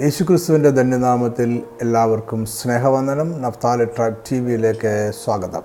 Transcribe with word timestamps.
യേശുക്രിസ്തുവിന്റെ 0.00 0.70
ധന്യനാമത്തിൽ 0.70 1.62
എല്ലാവർക്കും 1.82 2.46
സ്നേഹവന്ദനം. 2.46 3.42
നഫ്താലി 3.42 3.84
ട്രൈബ് 3.84 4.14
ടി 4.32 4.38
വിയിലേക്ക് 4.38 5.12
സ്വാഗതം. 5.24 5.62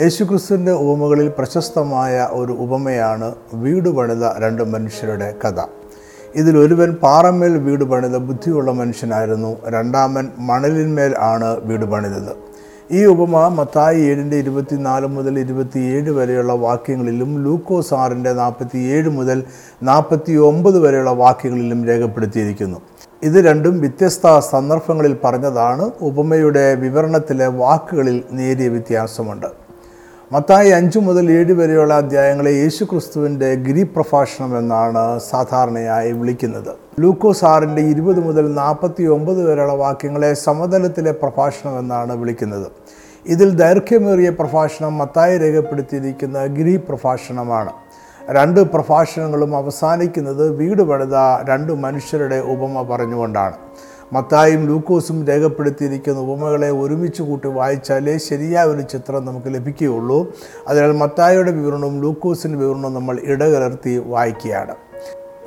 യേശുക്രിസ്തുവിന്റെ 0.00 0.72
ഉപമകളിൽ 0.72 1.28
പ്രശസ്തമായ 1.28 2.28
ഒരു 2.30 2.52
ഉപമയാണ് 2.52 3.34
വീട് 3.54 3.88
പണിത 3.88 4.38
രണ്ട് 4.38 4.62
മനുഷ്യരുടെ 4.62 5.34
കഥ. 5.44 5.60
ഇതിലൊരുവൻ 6.34 6.92
പാറമേൽ 6.92 7.58
വീട് 7.58 7.84
പണിത 7.84 8.16
ബുദ്ധിയുള്ള 8.16 8.72
മനുഷ്യനായിരുന്നു. 8.72 9.56
രണ്ടാമൻ 9.68 10.28
മണലിന്മേൽ 10.38 11.14
ആണ് 11.18 11.60
വീട് 11.60 11.84
പണിതത്. 11.84 12.32
ഈ 12.90 13.04
ഉപമ 13.04 13.48
മത്തായി 13.48 14.00
ഏഴിന്റെ 14.00 14.36
ഇരുപത്തിനാല് 14.36 15.06
മുതൽ 15.06 15.38
ഇരുപത്തിയേഴ് 15.38 16.10
വരെയുള്ള 16.10 16.52
വാക്യങ്ങളിലും 16.52 17.44
ലൂക്കോസ് 17.44 17.94
ആറിന്റെ 17.94 18.32
നാൽപ്പത്തിയേഴ് 18.32 19.08
മുതൽ 19.08 19.42
നാൽപ്പത്തി 19.82 20.32
ഒമ്പത് 20.32 20.78
വരെയുള്ള 20.78 21.10
വാക്യങ്ങളിലും 21.10 21.86
രേഖപ്പെടുത്തിയിരിക്കുന്നു. 21.86 22.80
ഇത് 23.22 23.44
രണ്ടും 23.46 23.80
വ്യത്യസ്ത 23.80 24.38
സന്ദർഭങ്ങളിൽ 24.38 25.16
പറഞ്ഞതാണ്. 25.24 25.90
ഉപമയുടെ 26.00 26.74
വിവരണത്തിലെ 26.74 27.46
വാക്കുകളിൽ 27.46 28.22
നേരിയ 28.32 28.68
വ്യത്യാസമുണ്ട്. 28.68 29.46
മത്തായി 30.32 30.70
അഞ്ച് 30.70 30.98
മുതൽ 30.98 31.30
ഏഴ് 31.30 31.52
വരെയുള്ള 31.52 31.94
അധ്യായങ്ങളെ 31.94 32.50
യേശു 32.50 32.84
ക്രിസ്തുവിന്റെ 32.84 33.54
ഗിരിപ്രഭാഷണം 33.54 34.58
എന്നാണ് 34.58 35.20
സാധാരണയായി 35.30 36.12
വിളിക്കുന്നത്. 36.12 36.74
ലൂക്കോസ് 37.00 37.44
ആറിന്റെ 37.44 37.82
ഇരുപത് 37.82 38.20
മുതൽ 38.20 38.54
നാൽപ്പത്തി 38.54 39.02
ഒമ്പത് 39.02 39.52
വരെയുള്ള 39.52 39.72
വാക്യങ്ങളെ 39.72 40.34
സമതലത്തിലെ 40.34 41.12
പ്രഭാഷണം 41.12 41.78
എന്നാണ് 41.78 42.16
വിളിക്കുന്നത്. 42.16 42.66
ഇതിൽ 43.26 43.50
ദൈർഘ്യമേറിയ 43.54 44.30
പ്രഭാഷണം 44.30 44.98
മത്തായി 44.98 45.38
രേഖപ്പെടുത്തിയിരിക്കുന്ന 45.38 46.46
ഗിരിപ്രഭാഷണമാണ്. 46.46 47.72
രണ്ട് 48.32 48.60
പ്രഭാഷണങ്ങളും 48.60 49.56
അവസാനിക്കുന്നത് 49.56 50.56
വീട് 50.56 50.82
പണിത 50.82 51.16
രണ്ട് 51.48 51.72
മനുഷ്യരുടെ 51.72 52.36
ഉപമ 52.36 52.82
പറഞ്ഞുകൊണ്ടാണ്. 52.82 53.56
മത്തായും 54.12 54.66
ലൂക്കോസും 54.66 55.26
രേഖപ്പെടുത്തിയിരിക്കുന്ന 55.26 56.20
ഉപമകളെ 56.20 56.70
ഒരുമിച്ച് 56.70 57.22
കൂട്ടി 57.22 57.48
വായിച്ചാലേ 57.48 58.18
ശരിയായ 58.18 58.66
ഒരു 58.66 58.80
ചിത്രം 58.80 59.24
നമുക്ക് 59.24 59.54
ലഭിക്കുകയുള്ളൂ. 59.54 60.32
അതിനാൽ 60.68 60.92
മത്തായുടെ 60.92 61.52
വിവരണവും 61.52 62.00
ലൂക്കോസിന്റെ 62.00 62.58
വിവരണവും 62.58 62.94
നമ്മൾ 62.94 63.18
ഇടകലർത്തി 63.24 64.02
വായിക്കുകയാണ്. 64.06 64.89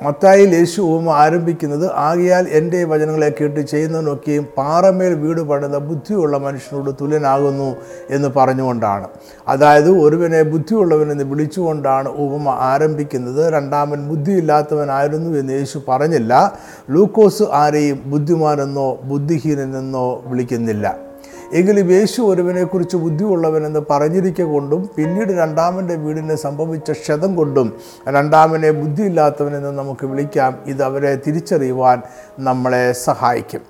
മത്തായിൽ 0.04 0.50
യേശു 0.54 0.78
ഉപമ 0.82 1.10
ആരംഭിക്കുന്നത് 1.10 1.84
ആകിയാൽ 2.08 2.44
എന്റെ 2.58 2.84
വചനങ്ങളെ 2.84 3.28
കേട്ട് 3.40 3.60
ചെയ്യുന്നതിനൊക്കെയും 3.60 4.44
പാറമേൽ 4.58 5.14
വീട് 5.14 5.40
പണിത 5.40 5.76
ബുദ്ധിയുള്ള 5.88 6.38
മനുഷ്യനോട് 6.38 6.90
തുല്യനാകുന്നു 7.00 7.68
എന്ന് 8.10 8.28
പറഞ്ഞുകൊണ്ടാണ്. 8.36 9.06
അതായത് 9.48 9.90
ഒരുവനെ 10.04 10.42
ബുദ്ധിയുള്ളവനെന്ന് 10.42 11.24
വിളിച്ചുകൊണ്ടാണ് 11.24 12.08
ഉപമ 12.24 12.48
ആരംഭിക്കുന്നത്. 12.48 13.42
രണ്ടാമൻ 13.52 14.02
ബുദ്ധിയില്ലാത്തവനായിരുന്നു 14.08 15.38
എന്ന് 15.38 15.52
യേശു 15.52 15.80
പറഞ്ഞില്ല. 15.88 16.32
ലൂക്കോസ് 16.90 17.42
ആരെയും 17.62 18.02
ബുദ്ധിമാനെന്നോ 18.06 18.88
ബുദ്ധിഹീനെന്നോ 19.04 20.06
വിളിക്കുന്നില്ല. 20.26 20.86
എങ്കിലും 21.54 21.90
യേശു 21.90 22.22
ഒരുവനെക്കുറിച്ച് 22.22 22.96
ബുദ്ധിയുള്ളവനെന്ന് 22.96 23.80
പറഞ്ഞിരിക്കുക 23.90 24.44
കൊണ്ടും 24.44 24.90
പിന്നീട് 24.96 25.32
രണ്ടാമന്റെ 25.32 25.94
വീടിന് 25.94 26.34
സംഭവിച്ച 26.34 26.92
ക്ഷതം 26.92 27.36
കൊണ്ടും 27.36 27.72
രണ്ടാമനെ 28.08 28.70
ബുദ്ധിയില്ലാത്തവനെന്ന് 28.70 29.78
നമുക്ക് 29.78 30.06
വിളിക്കാം. 30.06 30.58
ഇത് 30.66 30.82
അവരെ 30.82 31.14
തിരിച്ചറിയുവാൻ 31.26 32.02
നമ്മളെ 32.38 32.92
സഹായിക്കും. 32.92 33.60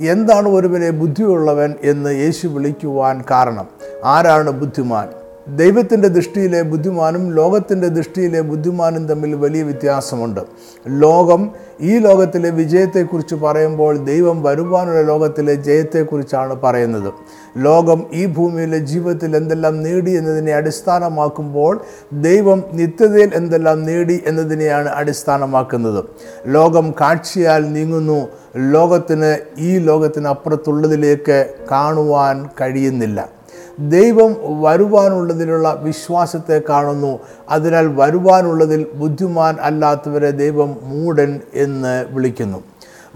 എന്താണ് 0.00 0.48
ഒരുവനെ 0.48 0.90
ബുദ്ധിയുള്ളവൻ 0.90 1.74
എന്ന് 1.82 2.14
യേശു 2.14 2.46
വിളിക്കുവാൻ 2.46 3.24
കാരണം? 3.30 3.68
ആരാണ് 4.04 4.50
ബുദ്ധിമാൻ? 4.50 5.23
ദൈവത്തിന്റെ 5.48 6.08
ദൃഷ്ടിയിലെ 6.08 6.62
ബുദ്ധിമാനും 6.62 7.34
ലോകത്തിന്റെ 7.34 7.88
ദൃഷ്ടിയിലെ 7.88 8.40
ബുദ്ധിമാനും 8.40 9.08
തമ്മിൽ 9.08 9.34
വലിയ 9.34 9.62
വ്യത്യാസമുണ്ട്. 9.62 10.40
ലോകം 10.88 11.50
ഈ 11.80 11.98
ലോകത്തിലെ 11.98 12.50
വിജയത്തെക്കുറിച്ച് 12.50 13.34
പറയുമ്പോൾ 13.34 13.96
ദൈവം 13.96 14.42
വരുവാനുള്ള 14.42 15.02
ലോകത്തിലെ 15.02 15.54
ജയത്തെക്കുറിച്ചാണ് 15.54 16.54
പറയുന്നത്. 16.54 17.12
ലോകം 17.56 18.06
ഈ 18.12 18.26
ഭൂമിയിലെ 18.26 18.78
ജീവിതത്തിൽ 18.78 19.36
എന്തെല്ലാം 19.36 19.82
നേടി 19.82 20.10
എന്നതിനെ 20.10 20.52
അടിസ്ഥാനമാക്കുമ്പോൾ 20.52 21.80
ദൈവം 22.12 22.64
നിത്യതയിൽ 22.72 23.30
എന്തെല്ലാം 23.34 23.82
നേടി 23.82 24.22
എന്നതിനെയാണ് 24.26 24.88
അടിസ്ഥാനമാക്കുന്നത്. 24.88 26.04
ലോകം 26.46 26.94
കാഴ്ചയാൽ 27.00 27.72
നീങ്ങുന്നു. 27.72 28.28
ലോകത്തിന് 28.56 29.38
ഈ 29.58 29.78
ലോകത്തിനപ്പുറത്തുള്ളതിലേക്ക് 29.78 31.54
കാണുവാൻ 31.70 32.48
കഴിയുന്നില്ല. 32.60 33.43
ദൈവം 33.78 34.36
വരുവാനുള്ളതിലുള്ള 34.62 35.80
വിശ്വാസത്തെ 35.82 36.62
കാണുന്നു. 36.68 37.18
അതിനാൽ 37.48 37.86
വരുവാനുള്ളതിൽ 37.86 38.86
ബുദ്ധിമാൻ 38.94 39.56
അല്ലാത്തവരെ 39.60 40.30
ദൈവം 40.30 40.76
മൂടൻ 40.82 41.40
എന്ന് 41.54 42.06
വിളിക്കുന്നു. 42.10 42.62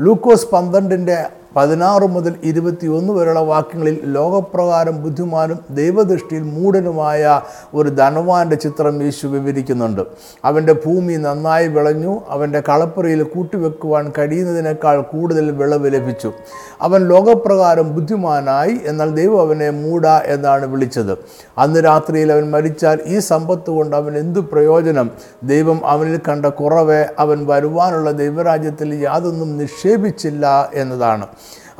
ലൂക്കോസ് 0.00 0.48
പന്ത്രണ്ടിന്റെ 0.52 1.26
പതിനാറ് 1.58 2.06
മുതൽ 2.06 2.34
ഇരുപത്തി 2.44 2.86
ഒന്ന് 2.86 3.12
വരെയുള്ള 3.12 3.40
വാക്യങ്ങളിൽ 3.40 3.96
ലോകപ്രകാരം 4.16 5.02
ബുദ്ധിമാനും 5.02 5.58
ദൈവദൃഷ്ടിയിൽ 5.70 6.42
മൂടനുമായ 6.42 7.40
ഒരു 7.74 7.88
ധനവാന്റെ 7.88 8.56
ചിത്രം 8.56 9.02
യേശു 9.02 9.26
വിവരിക്കുന്നുണ്ട്. 9.26 10.02
അവന്റെ 10.44 10.72
ഭൂമി 10.72 11.14
നന്നായി 11.14 11.68
വിളഞ്ഞു 11.68 12.20
അവന്റെ 12.28 12.60
കളപ്പുറയിൽ 12.68 13.22
കൂട്ടിവെക്കുവാൻ 13.22 14.12
കഴിയുന്നതിനേക്കാൾ 14.18 15.00
കൂടുതൽ 15.00 15.50
വിളവ് 15.50 15.94
ലഭിച്ചു. 15.94 16.32
അവൻ 16.82 17.08
ലോകപ്രകാരം 17.08 17.94
ബുദ്ധിമാനായി 17.94 18.80
എന്നാൽ 18.84 19.10
ദൈവം 19.10 19.40
അവനെ 19.40 19.70
മൂട 19.70 20.06
എന്നാണ് 20.06 20.66
വിളിച്ചത്. 20.66 21.18
അന്ന് 21.58 21.84
രാത്രിയിൽ 21.84 22.32
അവൻ 22.32 22.50
മരിച്ചാൽ 22.50 22.98
ഈ 23.06 23.18
സമ്പത്ത് 23.18 23.70
കൊണ്ട് 23.70 23.96
അവൻ 23.96 24.18
എന്തു 24.18 24.40
പ്രയോജനം? 24.40 25.10
ദൈവം 25.44 25.80
അവനിൽ 25.84 26.20
കണ്ട 26.28 26.46
കുറവ് 26.46 27.04
അവൻ 27.18 27.46
വരുവാനുള്ള 27.46 28.10
ദൈവരാജ്യത്തിൽ 28.10 28.94
യാതൊന്നും 28.94 29.58
നിക്ഷേപിച്ചില്ല 29.58 30.70
എന്നതാണ്. 30.74 31.26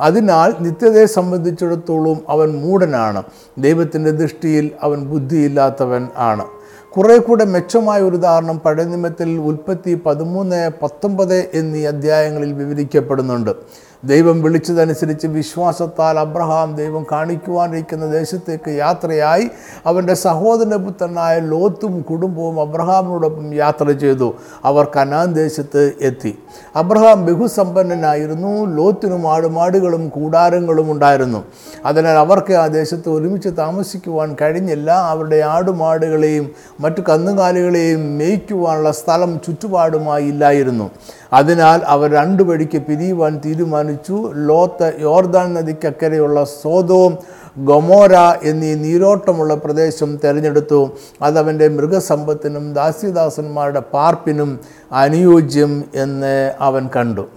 അതിനാൽ 0.01 0.55
നിത്യതയെ 0.59 1.05
സംബന്ധിച്ചിടത്തോളം 1.05 2.17
അവൻ 2.29 2.49
മൂടനാണ് 2.61 3.23
ദൈവത്തിന്റെ 3.57 4.11
ദൃഷ്ടിയിൽ 4.11 4.71
അവൻ 4.83 5.05
ബുദ്ധിയില്ലാത്തവൻ 5.05 6.07
ആണ്. 6.17 6.45
കുറേ 6.89 7.17
കൂടെ 7.17 7.45
മെച്ചമായ 7.45 8.01
ഒരു 8.01 8.15
ഉദാഹരണം 8.15 8.59
പഴയ 8.59 8.83
നിമത്തിൽ 8.83 9.37
ഉൽപ്പത്തി 9.37 10.01
പതിമൂന്ന് 10.05 10.69
പത്തൊമ്പത് 10.83 11.49
എന്നീ 11.53 11.85
അധ്യായങ്ങളിൽ 11.85 12.53
വിവരിക്കപ്പെടുന്നുണ്ട്. 12.53 13.51
ദൈവം 14.05 14.41
വിളിച്ചതനുസരിച്ച് 14.41 15.27
വിശ്വാസത്താൽ 15.27 16.19
അബ്രഹാം 16.19 16.75
ദൈവം 16.75 17.05
കാണിക്കുവാനിരിക്കുന്ന 17.11 18.11
ദേശത്തേക്ക് 18.11 18.69
യാത്രയായി. 18.69 19.49
അവന്റെ 19.85 20.13
സഹോദരപുത്രനായ 20.13 21.39
ലോത്തും 21.39 22.01
കുടുംബവും 22.01 22.61
അബ്രഹാമിനോടൊപ്പം 22.61 23.53
യാത്ര 23.53 23.91
ചെയ്തു. 23.91 24.35
അവർ 24.65 24.87
കനാൻ 24.97 25.33
ദേശത്ത് 25.33 25.91
എത്തി. 26.01 26.39
അബ്രഹാം 26.75 27.25
ബഹുസമ്പന്നനായിരുന്നു. 27.25 28.65
ലോത്തിനും 28.65 29.33
ആടുമാടുകളും 29.33 30.09
കൂടാരങ്ങളും 30.09 30.91
ഉണ്ടായിരുന്നു. 30.91 31.43
അതിനാൽ 31.85 32.17
അവർക്ക് 32.17 32.53
ആ 32.53 32.67
ദേശത്ത് 32.67 33.09
ഒരുമിച്ച് 33.09 33.49
താമസിക്കുവാൻ 33.57 34.35
കഴിഞ്ഞില്ല. 34.41 34.91
അവരുടെ 34.91 35.35
ആടുമാടുകളെയും 35.35 36.51
മറ്റു 36.79 37.01
കന്നുകാലികളെയും 37.01 38.17
മേയ്ക്കുവാനുള്ള 38.17 38.91
സ്ഥലം 38.91 39.39
ചുറ്റുപാടുമായി 39.47 40.25
ഇല്ലായിരുന്നു. 40.25 40.89
അതിനാൽ 41.33 41.81
അവർ 41.85 42.11
രണ്ടു 42.11 42.43
വഴിക്ക് 42.43 42.77
പിരിയുവാൻ 42.77 43.41
തീരുമാനിച്ചു. 43.45 44.31
ലോത്ത് 44.33 44.93
യോർദാൻ 44.99 45.53
നദിക്കക്കരെയുള്ള 45.53 46.43
സോതവും 46.43 47.17
ഗൊമോര 47.57 48.13
എന്നീ 48.43 48.73
നീരോട്ടമുള്ള 48.73 49.55
പ്രദേശം 49.55 50.19
തിരഞ്ഞെടുത്തു. 50.23 50.91
അതവന്റെ 51.21 51.67
മൃഗസമ്പത്തിനും 51.67 52.73
ദാസ്യദാസന്മാരുടെ 52.73 53.79
പാർപ്പിനും 53.79 54.59
അനുയോജ്യം 54.91 55.83
എന്ന് 55.95 56.53
അവൻ 56.59 56.89
കണ്ടു. 56.95 57.27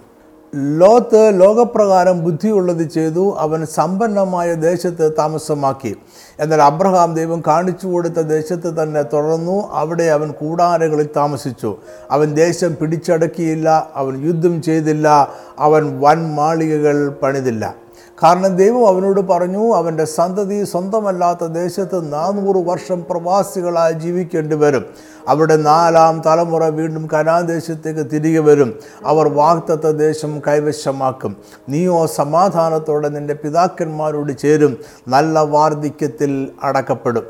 ലോത്ത് 0.55 1.41
ലോകപ്രകാരം 1.41 2.23
ബുദ്ധിയുള്ളത് 2.23 2.89
ചെയ്തു 2.89 3.35
അവൻ 3.39 3.65
സമ്പന്നമായ 3.65 4.53
ദേശത്ത് 4.53 5.13
താമസമാക്കി. 5.17 5.95
എന്നാൽ 6.39 6.61
അബ്രഹാം 6.61 7.15
ദൈവം 7.15 7.43
കാണിച്ചു 7.47 7.87
കൊടുത്ത 7.87 8.13
ദേശത്ത് 8.13 8.83
തന്നെ 8.83 9.01
തുടർന്നു 9.01 9.69
അവിടെ 9.71 10.03
അവൻ 10.03 10.31
കൂടാരകളിൽ 10.31 11.09
താമസിച്ചു. 11.15 11.77
അവൻ 12.11 12.33
ദേശം 12.33 12.75
പിടിച്ചടക്കിയില്ല 12.81 13.89
അവൻ 13.95 14.27
യുദ്ധം 14.27 14.61
ചെയ്തില്ല 14.61 15.29
അവൻ 15.59 15.99
വൻ 15.99 16.35
മാളികകൾ 16.35 17.09
പണിതില്ല. 17.09 17.82
കാരണം 18.23 18.55
ദൈവം 18.55 18.87
അവനോട് 18.87 19.21
പറഞ്ഞു 19.21 19.75
അവന്റെ 19.75 20.05
സന്തതി 20.05 20.63
സ്വന്തമല്ലാത്ത 20.63 21.45
ദേശത്ത് 21.45 22.13
നാനൂറ് 22.13 22.67
വർഷം 22.67 23.05
പ്രവാസികളായി 23.09 23.93
ജീവിക്കേണ്ടി 23.93 24.55
വരും. 24.55 24.85
അവിടെ 25.27 25.55
നാലാം 25.55 26.21
തലമുറ 26.25 26.65
വീണ്ടും 26.65 27.07
കനാൻ 27.13 27.45
ദേശത്തേക്ക് 27.45 28.11
തിരികെ 28.13 28.39
വരും. 28.39 28.79
അവർ 29.05 29.27
വാഗ്ദത്ത 29.27 29.89
ദേശം 29.89 30.41
കൈവശമാക്കും. 30.47 31.37
നീയോ 31.69 32.05
സമാധാനത്തോടെ 32.05 33.09
നിന്റെ 33.09 33.33
പിതാക്കന്മാരോട് 33.33 34.37
ചേരും. 34.37 34.77
നല്ല 35.07 35.39
വാർദ്ധക്യത്തിൽ 35.39 36.51
അടക്കപ്പെടും. 36.63 37.23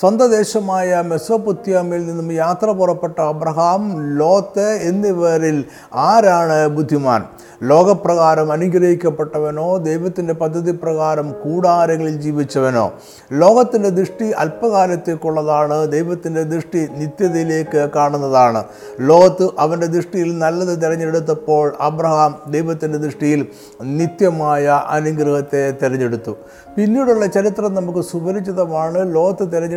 സ്വന്തം 0.00 0.30
ദേശമായ 0.30 1.02
മെസ്സോപുത്യാമിൽ 1.06 2.06
നിന്നും 2.06 2.32
യാത്ര 2.32 2.66
പുറപ്പെട്ട 2.66 3.20
അബ്രഹാം 3.20 4.16
ലോത്ത് 4.18 4.80
എന്നിവരിൽ 4.82 5.64
ആരാണ് 5.94 6.68
ബുദ്ധിമാൻ? 6.68 7.24
ലോകപ്രകാരം 7.62 8.52
അനുഗ്രഹിക്കപ്പെട്ടവനോ 8.52 9.76
ദൈവത്തിന്റെ 9.76 10.34
പദ്ധതി 10.34 10.72
പ്രകാരം 10.72 11.32
കൂടാരങ്ങളിൽ 11.32 12.16
ജീവിച്ചവനോ? 12.16 12.92
ലോകത്തിന്റെ 13.32 13.88
ദൃഷ്ടി 13.88 14.30
അല്പകാലത്തേക്കുള്ളതാണ് 14.30 15.88
ദൈവത്തിന്റെ 15.88 16.42
ദൃഷ്ടി 16.42 16.88
നിത്യതയിലേക്ക് 16.96 17.90
കാണുന്നതാണ്. 17.96 18.64
ലോകത്ത് 19.00 19.48
അവന്റെ 19.58 19.86
ദൃഷ്ടിയിൽ 19.86 20.38
നല്ലത് 20.38 20.78
തിരഞ്ഞെടുത്തപ്പോൾ 20.78 21.76
അബ്രഹാം 21.80 22.38
ദൈവത്തിന്റെ 22.50 22.98
ദൃഷ്ടിയിൽ 22.98 23.46
നിത്യമായ 23.82 24.82
അനുഗ്രഹത്തെ 24.88 25.70
തിരഞ്ഞെടുത്തു. 25.70 26.30
പിന്നീടുള്ള 26.76 27.26
ചരിത്രം 27.26 27.74
നമുക്ക് 27.74 27.98
സുപരിചിതമാണ്. 27.98 29.14
ലോത്ത് 29.14 29.52
തിരഞ്ഞെടുത്ത 29.52 29.69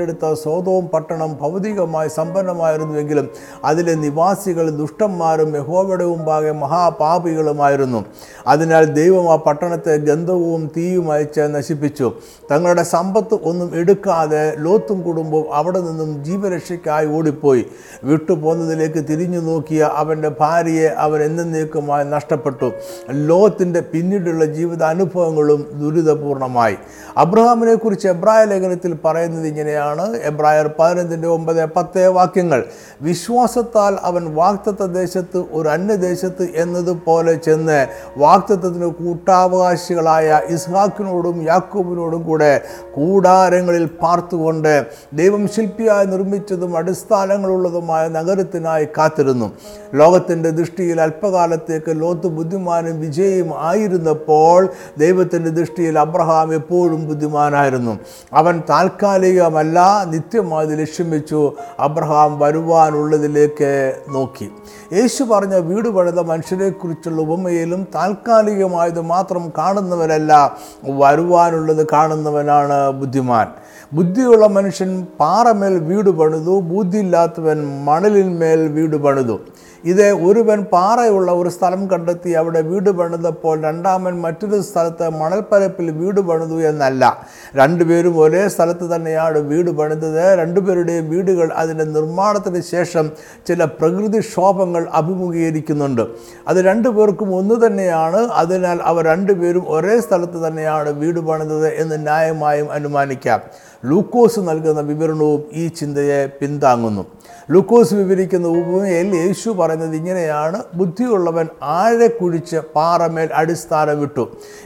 സോതവും 0.43 0.87
പട്ടണം 0.87 1.37
ഭൗതികമായി 1.41 2.07
സമ്പന്നമായിരുന്നുവെങ്കിലും 2.07 3.29
അതിലെ 3.65 3.93
നിവാസികൾ 3.93 4.69
ദുഷ്ടന്മാരും 4.69 5.57
യഹോവയുടെ 5.57 6.05
മുമ്പാകെ 6.05 6.51
മഹാപാപികളുമായിരുന്നു. 6.51 8.05
അതിനാൽ 8.47 8.85
ദൈവം 8.85 9.31
ആ 9.33 9.35
പട്ടണത്തെ 9.35 9.97
ഗന്ധവും 9.97 10.71
തീയും 10.77 11.11
അയച്ച് 11.11 11.41
നശിപ്പിച്ചു. 11.41 12.11
തങ്ങളുടെ 12.51 12.83
സമ്പത്ത് 12.83 13.39
ഒന്നും 13.43 13.75
എടുക്കാതെ 13.75 14.53
ലോത്തും 14.57 15.01
കുടുംബവും 15.01 15.53
അവിടെ 15.53 15.79
നിന്നും 15.79 16.23
ജീവരക്ഷയ്ക്കായി 16.23 17.07
ഓടിപ്പോയി. 17.07 17.65
വിട്ടുപോകുന്നതിലേക്ക് 18.03 19.07
തിരിഞ്ഞു 19.09 19.39
നോക്കിയ 19.39 19.89
അവന്റെ 19.93 20.31
ഭാര്യയെ 20.39 20.87
അവൻ 20.87 21.23
എന്നേക്കുമായി 21.23 22.03
നഷ്ടപ്പെട്ടു. 22.03 22.71
ലോത്തിന്റെ 23.09 23.79
പിന്നീടുള്ള 23.79 24.45
ജീവിതാനുഭവങ്ങളും 24.45 25.65
ദുരിതപൂർണമായി. 25.73 26.77
അബ്രഹാമിനെ 27.17 27.75
കുറിച്ച് 27.75 28.07
എബ്രായ 28.07 28.45
ലേഖനത്തിൽ 28.45 28.97
പറയുന്നത് 29.05 29.47
ഇങ്ങനെയാണ്. 29.47 29.82
എബ്രായർ 30.24 30.69
പതിനഞ്ചിന്റെ 30.80 31.27
ഒമ്പത് 31.27 31.65
പത്ത് 31.65 32.07
വാക്യങ്ങൾ. 32.07 32.65
വിശ്വാസത്താൽ 33.01 33.97
അവൻ 34.03 34.35
വാക്തത്വ 34.35 34.85
ദേശത്ത് 34.85 35.44
ഒരു 35.51 35.69
അന്യദേശത്ത് 35.69 36.47
എന്നതുപോലെ 36.56 37.33
ചെന്ന് 37.33 37.80
വാക്തത്വത്തിന് 38.18 38.85
കൂട്ടാവകാശികളായ 38.85 40.41
ഇസ്ഹാക്കിനോടും 40.50 41.44
യാക്കൂബിനോടും 41.44 42.24
കൂടെ 42.24 42.62
കൂടാരങ്ങളിൽ 42.95 43.85
പാർത്തുകൊണ്ട് 44.01 44.74
ദൈവം 45.13 45.47
ശില്പിയായി 45.56 46.06
നിർമ്മിച്ചതും 46.06 46.77
അടിസ്ഥാനങ്ങളുള്ളതുമായ 46.77 48.07
നഗരത്തിനായി 48.07 48.88
കാത്തിരുന്നു. 48.97 49.47
ലോകത്തിന്റെ 49.94 50.50
ദൃഷ്ടിയിൽ 50.50 51.01
അല്പകാലത്തേക്ക് 51.01 51.91
ലോത്ത് 52.01 52.27
ബുദ്ധിമാനും 52.27 53.01
വിജയും 53.01 53.50
ആയിരുന്നപ്പോൾ 53.57 54.69
ദൈവത്തിന്റെ 54.97 55.50
ദൃഷ്ടിയിൽ 55.50 56.00
അബ്രഹാം 56.00 56.53
എപ്പോഴും 56.53 57.07
ബുദ്ധിമാനായിരുന്നു. 57.07 57.94
അവൻ 58.33 58.63
താൽക്കാലികമല്ല 58.69 59.72
നിത്യമായി 59.79 60.67
ലക്ഷ്യം 60.67 61.11
വെച്ചു 61.11 61.51
അബ്രഹാം 61.79 62.39
വരുവാനുള്ളതിലേക്ക് 62.39 63.93
നോക്കി. 64.09 64.51
യേശു 64.93 65.23
പറഞ്ഞ 65.23 65.55
വീട് 65.55 65.89
പണിത 65.89 66.19
മനുഷ്യരെക്കുറിച്ചുള്ള 66.19 67.21
ഉപമയിലും 67.21 67.87
താൽക്കാലികമായത് 67.95 69.01
മാത്രം 69.01 69.51
കാണുന്നവരല്ല 69.57 70.57
വരുവാനുള്ളത് 70.85 71.87
കാണുന്നവനാണ് 71.93 72.91
ബുദ്ധിമാൻ. 72.91 73.47
ബുദ്ധിയുള്ള 73.93 74.47
മനുഷ്യൻ 74.47 75.07
പാറമേൽ 75.19 75.79
വീട് 75.79 76.09
പണിതു 76.09 76.59
ബുദ്ധിയില്ലാത്തവൻ 76.59 77.85
മണലിന്മേൽ 77.85 78.67
വീട് 78.67 78.95
പണിതു. 78.95 79.39
ഇത് 79.85 80.12
ഒരുവൻ 80.12 80.63
പാറയുള്ള 80.63 81.31
ഒരു 81.31 81.50
സ്ഥലം 81.50 81.89
കണ്ടെത്തി 81.89 82.30
അവിടെ 82.30 82.62
വീട് 82.62 82.89
പണിതപ്പോൾ 82.89 83.62
രണ്ടാമൻ 83.62 84.21
മറ്റൊരു 84.21 84.62
സ്ഥലത്ത് 84.62 85.09
മണൽപ്പരപ്പിൽ 85.09 85.91
വീട് 85.91 86.21
പണിതു 86.21 86.62
എന്നല്ല. 86.62 87.27
രണ്ടുപേരും 87.56 88.19
ഒരേ 88.19 88.47
സ്ഥലത്ത് 88.47 88.95
തന്നെയാണ് 88.95 89.39
വീട് 89.39 89.71
പണിതത്. 89.71 90.39
രണ്ടുപേരുടെയും 90.39 91.09
വീടുകൾ 91.09 91.53
അതിന്റെ 91.53 91.83
നിർമ്മാണത്തിന് 91.83 92.62
ശേഷം 92.62 93.12
ചില 93.47 93.63
പ്രകൃതിക്ഷോഭങ്ങൾ 93.63 94.88
അഭിമുഖീകരിക്കുന്നുണ്ട്. 94.94 96.01
അത് 96.47 96.57
രണ്ടുപേർക്കും 96.57 97.36
ഒന്ന് 97.36 97.68
തന്നെയാണ്. 97.68 98.18
അതിനാൽ 98.18 98.79
അവർ 98.83 99.06
രണ്ടുപേരും 99.06 99.63
ഒരേ 99.68 100.00
സ്ഥലത്ത് 100.00 100.47
തന്നെയാണ് 100.47 100.89
വീട് 100.89 101.19
പണിതത് 101.19 101.75
എന്ന് 101.75 102.03
ന്യായമായും 102.03 102.71
അനുമാനിക്കാം. 102.71 103.39
ലൂക്കോസ് 103.86 104.39
നൽകുന്ന 104.39 104.81
വിവരണവും 104.81 105.44
ഈ 105.53 105.68
ചിന്തയെ 105.68 106.25
പിന്താങ്ങുന്നു. 106.25 107.06
ലൂക്കോസ് 107.51 107.93
വിവരിക്കുന്ന 107.99 108.47
ഉപമയിൽ 108.57 109.07
യേശു 109.21 109.49
പറയുന്നത് 109.59 109.95
ഇങ്ങനെയാണ് 109.99 110.59
ബുദ്ധിയുള്ളവൻ 110.79 111.47
ആഴെ 111.77 112.07
കുഴിച്ച് 112.19 112.59
പാറമേൽ 112.75 113.29
അടിസ്ഥാനം 113.39 113.97
വിട്ടു 114.01 114.23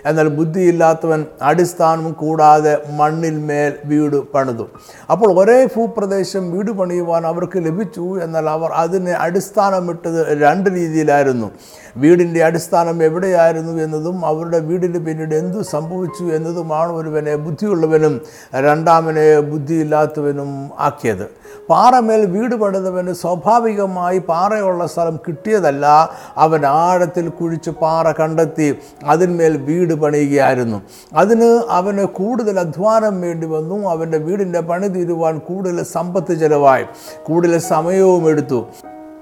എന്നാൽ 0.10 0.28
ബുദ്ധിയില്ലാത്തവൻ 0.40 1.22
അടിസ്ഥാനം 1.42 2.12
കൂടാതെ 2.22 2.74
മണ്ണിൽ 3.00 3.38
മേൽ 3.50 3.74
വീട് 3.92 4.18
പണിതു. 4.34 4.68
അപ്പോൾ 5.14 5.32
ഒരേ 5.42 5.60
ഭൂപ്രദേശം 5.76 6.44
വീട് 6.54 6.72
പണിയുവാൻ 6.82 7.26
അവർക്ക് 7.32 7.62
ലഭിച്ചു 7.68 8.06
എന്നാൽ 8.26 8.48
അവർ 8.50 8.70
അതിനെ 8.84 9.16
അടിസ്ഥാനം 9.26 9.84
വിട്ടത് 9.88 10.22
രണ്ട് 10.46 10.70
രീതിയിലായിരുന്നു. 10.78 11.50
വീടിന്റെ 12.04 12.42
അടിസ്ഥാനം 12.46 12.98
എവിടെയായിരുന്നു 13.04 13.74
എന്നതും 13.84 14.18
അവരുടെ 14.32 14.60
വീടിന് 14.70 15.00
പിന്നീട് 15.06 15.36
എന്തു 15.36 15.60
സംഭവിച്ചു 15.74 16.24
എന്നതുമാണ് 16.38 16.92
ഒരുവനെ 17.00 17.36
ബുദ്ധിയുള്ളവനും 17.46 18.16
രണ്ടാമനെ 18.66 19.28
ബുദ്ധിയില്ലാത്തവനും 19.52 20.52
ആക്കിയത്. 20.88 21.28
പാറമേൽ 21.70 22.26
വീട് 22.26 22.56
പണിതവന് 22.56 23.14
സ്വാഭാവികമായി 23.14 24.18
പാറയുള്ള 24.18 24.88
സ്ഥലം 24.88 25.20
കിട്ടിയതല്ല. 25.28 26.10
അവൻ 26.38 26.66
ആഴത്തിൽ 26.66 27.30
കുഴിച്ച് 27.30 27.70
പാറ 27.70 28.12
കണ്ടെത്തി 28.12 28.78
അതിന്മേൽ 29.06 29.58
വീട് 29.58 29.94
പണിയുകയായിരുന്നു. 29.94 30.82
അതിന് 31.14 31.64
അവന് 31.70 32.06
കൂടുതൽ 32.06 32.60
അധ്വാനം 32.60 33.22
വേണ്ടി 33.22 33.48
വന്നു. 33.48 33.90
അവന്റെ 33.90 34.18
വീടിന്റെ 34.18 34.60
പണി 34.60 34.88
തീരുവാൻ 34.88 35.38
കൂടുതൽ 35.38 35.84
സമ്പത്ത് 35.84 36.40
ചെലവായി. 36.40 36.86
കൂടുതൽ 37.24 37.60
സമയവും 37.60 38.30
എടുത്തു. 38.30 38.68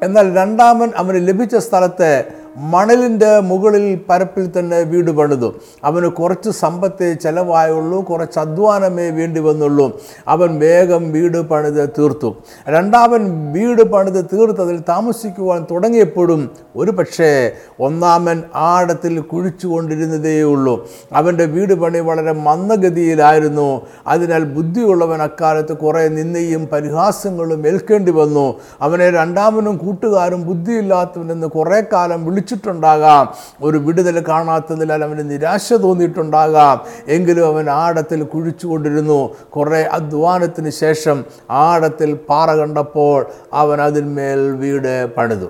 എന്നാൽ 0.03 0.35
രണ്ടാമൻ 0.35 0.91
അവന് 0.97 1.27
ലഭിച്ച 1.27 1.55
സ്ഥലത്തെ 1.55 2.25
മണലിന്റെ 2.57 3.39
മുകളിൽ 3.39 3.99
പരപ്പിൽ 4.09 4.59
തന്നെ 4.59 4.81
വീട് 4.81 5.11
പണിതു. 5.11 5.53
അവന് 5.83 6.07
കുറച്ച് 6.07 6.49
സമ്പത്തേ 6.49 7.13
ചിലവായുള്ളൂ 7.13 8.01
കുറച്ച് 8.01 8.39
അധ്വാനമേ 8.39 9.09
വേണ്ടി 9.09 9.39
വന്നുള്ളൂ. 9.41 10.01
അവൻ 10.27 10.59
വേഗം 10.59 11.11
വീട് 11.11 11.41
പണിത് 11.41 11.89
തീർത്തു. 11.89 12.35
രണ്ടാമൻ 12.69 13.53
വീട് 13.53 13.81
പണിത് 13.81 14.25
തീർത്തതിൽ 14.25 14.79
താമസിക്കുവാൻ 14.89 15.65
തുടങ്ങിയപ്പോഴും 15.71 16.49
ഒരു 16.75 16.91
പക്ഷേ 16.91 17.51
ഒന്നാമൻ 17.79 18.43
ആഴത്തിൽ 18.55 19.19
കുഴിച്ചുകൊണ്ടിരുന്നതേയുള്ളൂ. 19.19 20.89
അവന്റെ 21.13 21.45
വീട് 21.45 21.73
പണി 21.73 21.99
വളരെ 21.99 22.31
മന്ദഗതിയിലായിരുന്നു. 22.31 23.81
അതിനാൽ 24.07 24.43
ബുദ്ധിയുള്ളവൻ 24.43 25.21
അക്കാലത്ത് 25.21 25.77
കുറേ 25.77 26.07
നിന്നയും 26.07 26.67
പരിഹാസങ്ങളും 26.67 27.67
ഏൽക്കേണ്ടി 27.67 28.11
വന്നു. 28.11 28.59
അവനെ 28.81 29.09
രണ്ടാമനും 29.09 29.77
കൂട്ടുകാരും 29.77 30.47
ബുദ്ധിയില്ലാത്തവനെന്ന് 30.47 31.47
കുറേ 31.47 31.83
കാലം 31.93 32.25
വിളിച്ചിട്ടുണ്ടാകാം. 32.45 33.33
ഒരു 33.61 33.77
വിടുതൽ 33.77 34.23
കാണാത്തതിനാൽ 34.27 35.03
അവന് 35.03 35.29
നിരാശ 35.29 35.73
തോന്നിയിട്ടുണ്ടാകാം. 35.73 36.77
എങ്കിലും 37.07 37.45
അവൻ 37.47 37.69
ആഴത്തിൽ 37.69 38.23
കുഴിച്ചുകൊണ്ടിരുന്നു. 38.23 39.19
കുറേ 39.55 39.81
അധ്വാനത്തിന് 39.81 40.69
ശേഷം 40.69 41.25
ആഴത്തിൽ 41.49 42.13
പാറ 42.29 42.49
കണ്ടപ്പോൾ 42.53 43.25
അവൻ 43.53 43.81
അതിന്മേൽ 43.81 44.51
വീട് 44.51 45.15
പണിതു. 45.15 45.47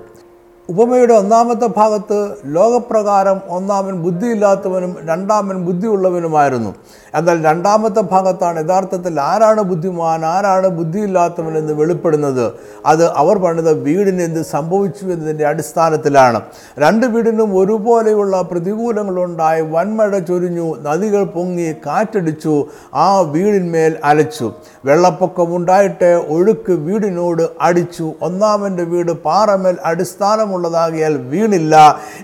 ഉപമയുടെ 0.69 1.13
ഒന്നാമത്തെ 1.13 1.68
ഭാഗത്ത് 1.77 2.36
ലോകപ്രകാരം 2.45 3.41
ഒന്നാമൻ 3.50 3.95
ബുദ്ധിയില്ലാത്തവനും 4.03 4.95
രണ്ടാമൻ 5.03 5.57
ബുദ്ധിയുള്ളവനുമായിരുന്നു. 5.65 6.72
എന്നാൽ 7.15 7.43
രണ്ടാമത്തെ 7.43 8.01
ഭാഗത്താണ് 8.01 8.63
യഥാർത്ഥത്തിൽ 8.65 9.19
ആരാണ് 9.19 9.62
ബുദ്ധിമാൻ 9.62 10.25
ആരാണ് 10.25 10.67
ബുദ്ധിയില്ലാത്തവൻ 10.67 11.57
എന്ന് 11.57 11.74
വെളിപ്പെടുന്നത്? 11.74 12.53
അത് 12.86 13.05
അവർ 13.12 13.38
പണിത 13.38 13.69
വീടിന് 13.69 14.22
എന്ത് 14.22 14.41
സംഭവിച്ചു 14.41 15.05
എന്നതിന്റെ 15.05 15.45
അടിസ്ഥാനത്തിലാണ്. 15.45 16.41
രണ്ട് 16.79 17.05
വീടിനും 17.05 17.57
ഒരുപോലെയുള്ള 17.57 18.41
പ്രതികൂലങ്ങളുണ്ടായി 18.41 19.62
വൻമഴ 19.62 20.19
ചൊരിഞ്ഞു 20.19 20.75
നദികൾ 20.81 21.24
പൊങ്ങി 21.24 21.75
കാറ്റടിച്ചു 21.86 22.65
ആ 22.93 23.19
വീടിന്മേൽ 23.19 23.95
അലച്ചു. 24.03 24.51
വെള്ളപ്പൊക്കം 24.86 25.55
ഉണ്ടായിട്ട് 25.55 26.25
ഒഴുക്ക് 26.29 26.72
വീടിനോട് 26.72 27.43
അടിച്ചു. 27.62 28.13
ഒന്നാമന്റെ 28.22 28.84
വീട് 28.84 29.12
പാറമേൽ 29.12 29.77
അടിസ്ഥാനമുള്ളതാകിയാൽ 29.86 31.17
വീണില്ല. 31.17 31.75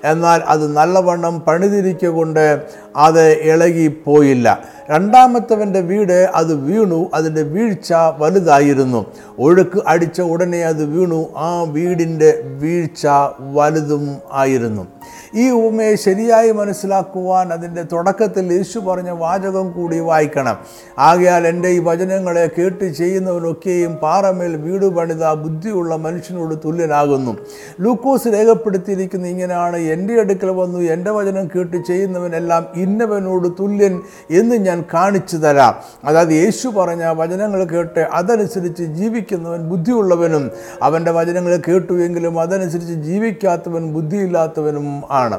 എന്നാൽ 0.04 0.42
അത് 0.48 0.76
നല്ലവണ്ണം 0.78 1.40
പണിതിരിക്കൊണ്ട് 1.40 2.46
അത് 2.96 3.32
ഇളകിപ്പോയില്ല. 3.34 4.64
രണ്ടാമത്തവന്റെ 4.90 5.80
വീട് 5.80 6.30
അത് 6.36 6.54
വീണു 6.54 7.12
അതിന്റെ 7.14 7.42
വീഴ്ച 7.42 7.94
വലുതായിരുന്നു. 8.18 9.06
ഒഴുക്ക് 9.40 9.80
അടിച്ച 9.88 10.22
ഉടനെ 10.22 10.66
അത് 10.66 10.86
വീണു 10.86 11.30
ആ 11.38 11.64
വീടിന്റെ 11.64 12.44
വീഴ്ച 12.60 13.08
വലുതും 13.54 14.18
ആയിരുന്നു. 14.32 14.88
ഈ 15.36 15.50
ഉപമയെ 15.50 15.96
ശരിയായി 15.96 16.52
മനസ്സിലാക്കുവാൻ 16.52 17.54
അതിന്റെ 17.54 17.84
തുടക്കത്തിൽ 17.84 18.54
യേശു 18.54 18.80
പറഞ്ഞ 18.80 19.10
വാചകം 19.10 19.72
കൂടി 19.72 20.00
വായിക്കണം. 20.00 20.58
ആകയാൽ 21.00 21.48
എന്റെ 21.48 21.70
ഈ 21.70 21.80
വചനങ്ങളെ 21.80 22.50
കേട്ട് 22.58 22.94
ചെയ്യുന്നവനൊക്കെയും 22.94 23.96
പാറമേൽ 23.96 24.56
വീട് 24.56 24.86
പണിത 24.86 25.34
ബുദ്ധിയുള്ള 25.34 25.96
മനുഷ്യനോട് 25.96 26.56
തുല്യനാകുന്നു. 26.66 27.38
ലൂക്കോസ് 27.80 28.28
രേഖപ്പെടുത്തിയിരിക്കുന്ന 28.28 29.28
ഇങ്ങനെയാണ് 29.28 29.78
എന്റെ 29.78 30.14
അടുക്കൽ 30.14 30.50
വന്നു 30.50 30.80
എന്റെ 30.80 31.12
വചനം 31.12 31.48
കേട്ട് 31.48 31.78
ചെയ്യുന്നവനെല്ലാം 31.88 32.68
ഇന്നവനോട് 32.76 33.48
തുല്യൻ 33.60 34.02
എന്ന് 34.32 34.56
ഞാൻ 34.56 34.84
കാണിച്ചു 34.94 35.38
തരാം. 35.38 35.76
അതായത് 36.06 36.32
യേശു 36.32 36.68
പറഞ്ഞ 36.68 37.04
വചനങ്ങൾ 37.06 37.64
കേട്ട് 37.64 38.00
അതനുസരിച്ച് 38.00 38.84
ജീവിക്കുന്നവൻ 38.84 39.70
ബുദ്ധിയുള്ളവനും 39.70 40.52
അവന്റെ 40.82 41.12
വചനങ്ങൾ 41.12 41.62
കേട്ടുവെങ്കിലും 41.68 42.40
അതനുസരിച്ച് 42.40 42.94
ജീവിക്കാത്തവൻ 42.94 43.94
ബുദ്ധിയില്ലാത്തവനും 43.94 45.02
ആണ് 45.12 45.21
ആണ്. 45.22 45.38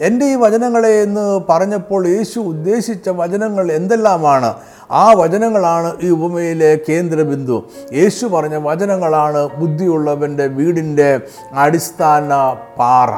എന്റെ 0.00 0.26
ഈ 0.26 0.34
വചനങ്ങളെ 0.34 1.02
എന്ന് 1.02 1.40
പറഞ്ഞപ്പോൾ 1.48 2.08
യേശു 2.08 2.40
ഉദ്ദേശിച്ച 2.40 3.08
വചനങ്ങൾ 3.08 3.72
എന്തെല്ലാമാണ്? 3.72 4.54
ആ 4.90 5.12
വചനങ്ങളാണ് 5.12 5.96
ഈ 6.02 6.08
ഉപമയിലെ 6.10 6.78
കേന്ദ്രബിന്ദു. 6.88 7.68
യേശു 7.92 8.26
പറഞ്ഞ 8.26 8.56
വചനങ്ങളാണ് 8.56 9.48
ബുദ്ധിയുള്ളവന്റെ 9.48 10.46
വീടിന്റെ 10.46 11.20
അടിസ്ഥാന 11.52 12.30
പാറ. 12.78 13.10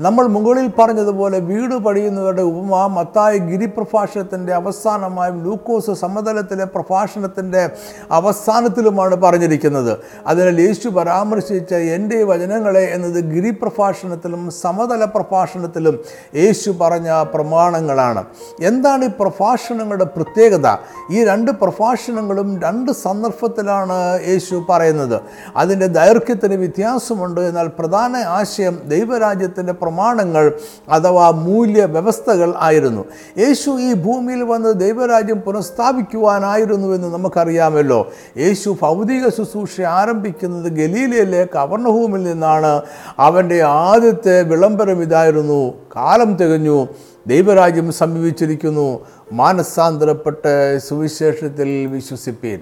നമ്മൾ 0.00 0.26
മുകളിൽ 0.26 0.70
പറഞ്ഞതുപോലെ 0.78 1.38
വീട് 1.38 1.74
പണിയുന്നവരുടെ 1.74 2.42
ഉപമ 2.42 2.86
മത്തായ 2.86 3.36
ഗിരിപ്രഭാഷണത്തിന്റെ 3.36 4.54
അവസാനമായും 4.54 5.44
ലൂക്കോസ് 5.44 5.90
സമതലത്തിലെ 5.90 6.64
പ്രഭാഷണത്തിന്റെ 6.64 7.70
അവസാനത്തിലുമാണ് 8.10 9.14
പറഞ്ഞിരിക്കുന്നത്. 9.14 9.98
അതിനാൽ 10.26 10.60
യേശു 10.60 10.88
പരാമർശിച്ച 10.88 11.74
എന്റെ 11.74 12.24
വചനങ്ങളെ 12.24 12.80
എന്നത് 12.80 13.24
ഗിരിപ്രഭാഷണത്തിലും 13.24 14.50
സമതല 14.50 15.04
പ്രഭാഷണത്തിലും 15.04 15.98
യേശു 16.34 16.70
പറഞ്ഞ 16.70 17.22
പ്രമാണങ്ങളാണ്. 17.22 18.24
എന്താണ് 18.62 19.04
ഈ 19.04 19.08
പ്രഭാഷണങ്ങളുടെ 19.20 20.04
പ്രത്യേകത? 20.04 20.76
ഈ 21.10 21.24
രണ്ട് 21.24 21.50
പ്രഭാഷണങ്ങളും 21.50 22.60
രണ്ട് 22.62 22.92
സന്ദർഭത്തിലാണ് 22.92 24.20
യേശു 24.28 24.64
പറയുന്നത്. 24.68 25.20
അതിന്റെ 25.56 25.86
ദൈർഘ്യത്തിന് 25.86 26.54
വ്യത്യാസമുണ്ട്. 26.54 27.40
എന്നാൽ 27.40 27.66
പ്രധാന 27.66 28.16
ആശയം 28.16 28.80
ദൈവരാജ്യത്തിന്റെ 28.86 29.72
പ്രമാണങ്ങൾ 29.72 30.52
അഥവാ 30.88 31.30
മൂല്യ 31.30 31.84
വ്യവസ്ഥകൾ 31.84 32.54
ആയിരുന്നു. 32.58 33.04
യേശു 33.38 33.70
ഈ 33.70 33.92
ഭൂമിയിൽ 33.92 34.42
വന്ന് 34.42 34.74
ദൈവരാജ്യം 34.74 35.40
പുനഃസ്ഥാപിക്കുവാനായിരുന്നു 35.40 36.94
എന്ന് 36.94 37.14
നമുക്കറിയാമല്ലോ. 37.14 38.12
യേശു 38.36 38.76
ഭൗതിക 38.82 39.28
ശുശ്രൂഷ 39.28 39.80
ആരംഭിക്കുന്നത് 39.80 40.72
ഗലീലയിലെ 40.72 41.44
കവർണഭൂമിൽ 41.54 42.22
നിന്നാണ്. 42.22 42.82
അവന്റെ 43.18 43.62
ആദ്യത്തെ 43.62 44.42
വിളംബരം 44.42 45.02
ഇതായിരുന്നു. 45.02 45.74
കാലം 46.14 46.34
തികഞ്ഞു. 46.34 46.88
ദൈവരാജ്യം 47.26 47.92
സമീപിച്ചിരിക്കുന്നു. 47.92 49.06
മാനസാന്തരപ്പെട്ട് 49.32 50.78
സുവിശേഷത്തിൽ 50.78 51.86
വിശ്വസിപ്പീൻ. 51.86 52.60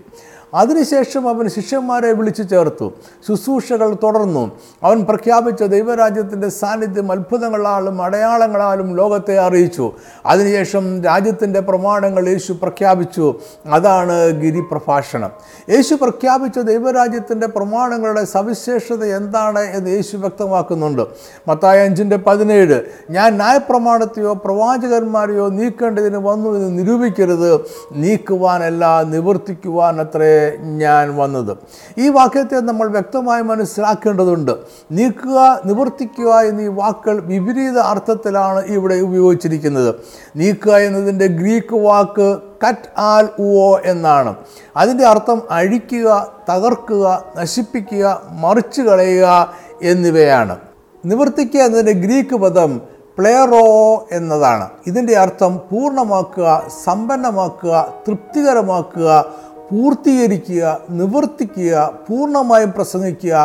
അതിനുശേഷം 0.54 1.28
അവൻ 1.28 1.48
ശിഷ്യന്മാരെ 1.48 2.12
വിളിച്ചു 2.12 2.42
ചേർത്തു. 2.42 2.92
ശുശ്രൂഷകൾ 3.28 3.96
തുടർന്നു. 4.02 4.50
അവൻ 4.82 5.04
പ്രഖ്യാപിച്ച 5.04 5.62
ദൈവരാജ്യത്തിന്റെ 5.62 6.48
സാന്നിധ്യം 6.48 7.12
അത്ഭുതങ്ങളാലും 7.12 8.02
അടയാളങ്ങളാലും 8.02 8.96
ലോകത്തെ 8.96 9.38
അറിയിച്ചു. 9.38 9.92
അതിനുശേഷം 10.26 11.02
രാജ്യത്തിന്റെ 11.04 11.60
പ്രമാണങ്ങൾ 11.60 12.28
യേശു 12.28 12.52
പ്രഖ്യാപിച്ചു. 12.52 13.34
അതാണ് 13.66 14.30
ഗിരിപ്രഭാഷണം. 14.30 15.30
യേശു 15.70 15.94
പ്രഖ്യാപിച്ച 15.94 16.58
ദൈവരാജ്യത്തിന്റെ 16.58 17.46
പ്രമാണങ്ങളുടെ 17.46 18.24
സവിശേഷത 18.24 19.04
എന്താണ് 19.04 19.60
എന്ന് 19.60 19.90
യേശു 19.90 20.16
വ്യക്തമാക്കുന്നുണ്ട്. 20.16 21.02
മത്തായ 21.48 21.84
അഞ്ചിന്റെ 21.84 22.16
പതിനേഴ് 22.16 22.82
ഞാൻ 23.10 23.36
ന്യായപ്രമാണത്തെയോ 23.36 24.32
പ്രവാചകന്മാരെയോ 24.32 25.48
നീക്കേണ്ടതിന് 25.48 26.16
വന്നു 26.16 26.50
എന്ന് 26.50 26.78
നിരൂപിക്കരുത്. 26.78 27.60
നീക്കുവാനല്ല 27.92 29.02
നിവർത്തിക്കുവാൻ 29.02 30.00
അത്രേ 30.00 30.41
ഞാൻ 30.58 31.16
വന്നത്. 31.16 31.56
ഈ 31.98 32.08
വാക്യത്തെ 32.08 32.60
നമ്മൾ 32.60 32.88
വ്യക്തമായി 32.88 33.42
മനസ്സിലാക്കേണ്ടതുണ്ട്. 33.42 34.52
നീക്കുക 34.92 35.60
നിവർത്തിക്കുക 35.64 36.30
എന്നീ 36.40 36.66
വാക്കുകൾ 36.66 37.20
വിപരീത 37.20 37.78
അർത്ഥത്തിലാണ് 37.78 38.64
ഇവിടെ 38.66 38.94
ഉപയോഗിച്ചിരിക്കുന്നത്. 38.94 39.94
നീക്കുക 40.36 40.72
എന്നതിന്റെ 40.72 41.26
ഗ്രീക്ക് 41.26 41.76
വാക്ക് 41.76 42.38
കറ്റ് 42.68 43.00
ആൽ 43.00 43.28
ഉവോ 43.38 43.80
എന്നാണ്. 43.84 44.34
അതിന്റെ 44.76 45.06
അർത്ഥം 45.06 45.42
അഴിക്കുക 45.50 46.32
തകർക്കുക 46.50 47.24
നശിപ്പിക്കുക 47.36 48.22
മറിച്ചു 48.30 48.82
കളയുക 48.82 49.52
എന്നിവയാണ്. 49.82 50.56
നിവർത്തിക്കുക 51.04 51.60
എന്നതിന്റെ 51.60 51.92
ഗ്രീക്ക് 51.92 52.34
പദം 52.34 52.80
പ്ലെയറോ 53.18 54.06
എന്നതാണ്. 54.12 54.68
ഇതിന്റെ 54.86 55.18
അർത്ഥം 55.18 55.58
പൂർണമാക്കുക 55.58 56.62
സമ്പന്നമാക്കുക 56.84 57.92
തൃപ്തികരമാക്കുക 58.08 59.24
പൂർത്തീകരിക്കുക 59.72 60.62
നിവർത്തിക്കുക 61.00 61.74
പൂർണമായും 62.08 62.72
പ്രസംഗിക്കുക 62.78 63.36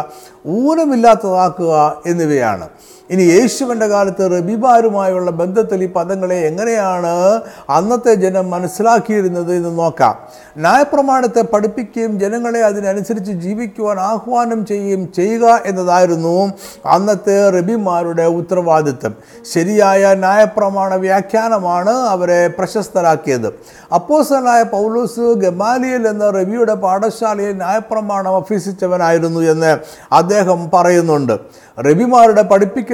ഊനമില്ലാത്തതാക്കുക 0.63 1.73
എന്നിവയാണ്. 2.05 2.67
ഇനി 3.09 3.23
യേശുവിന്റെ 3.23 3.87
കാലത്ത് 3.87 4.31
റബിമാരുമായുള്ള 4.31 5.31
ബന്ധത്തിൽ 5.31 5.83
ഈ 5.83 5.87
പദങ്ങളെ 5.87 6.35
എങ്ങനെയാണ് 6.35 7.41
അന്നത്തെ 7.69 8.13
ജനം 8.13 8.49
മനസ്സിലാക്കിയിരുന്നത് 8.49 9.55
എന്ന് 9.55 9.79
നോക്കാം. 9.79 10.15
ന്യായപ്രമാണത്തെ 10.57 11.41
പഠിപ്പിക്കുകയും 11.41 12.19
ജനങ്ങളെ 12.19 12.59
അതിനനുസരിച്ച് 12.59 13.31
ജീവിക്കുവാൻ 13.31 13.99
ആഹ്വാനം 13.99 14.65
ചെയ്യുകയും 14.65 15.13
ചെയ്യുക 15.13 15.61
എന്നതായിരുന്നു 15.65 16.53
അന്നത്തെ 16.85 17.49
റബിമാരുടെ 17.49 18.23
ഉത്തരവാദിത്വം. 18.23 19.15
ശരിയായ 19.53 20.13
ന്യായപ്രമാണ 20.13 20.95
വ്യാഖ്യാനമാണ് 20.95 21.89
അവരെ 21.89 22.47
പ്രശസ്തരാക്കിയത്. 22.47 23.47
അപ്പോസനായ 23.93 24.63
പൗലൂസ് 24.63 25.19
ഗമാലിയൽ 25.19 26.07
എന്ന 26.07 26.29
റബിയുടെ 26.29 26.73
പാഠശാലയിൽ 26.73 27.51
ന്യായപ്രമാണം 27.51 28.35
അഭ്യസിച്ചവനായിരുന്നു 28.35 29.39
എന്ന് 29.39 29.77
അദ്ദേഹം 30.11 30.69
പറയുന്നുണ്ട്. 30.73 31.67
റബിമാരുടെ 31.79 32.41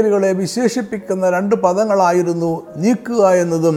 പഠിപ്പിക്കലുകളെ 0.04 0.32
വിശേഷിപ്പിക്കുന്ന 0.42 1.26
രണ്ട് 1.36 1.56
പദങ്ങളായിരുന്നു 1.64 2.52
നീക്കുക 2.84 3.24
എന്നതും 3.44 3.76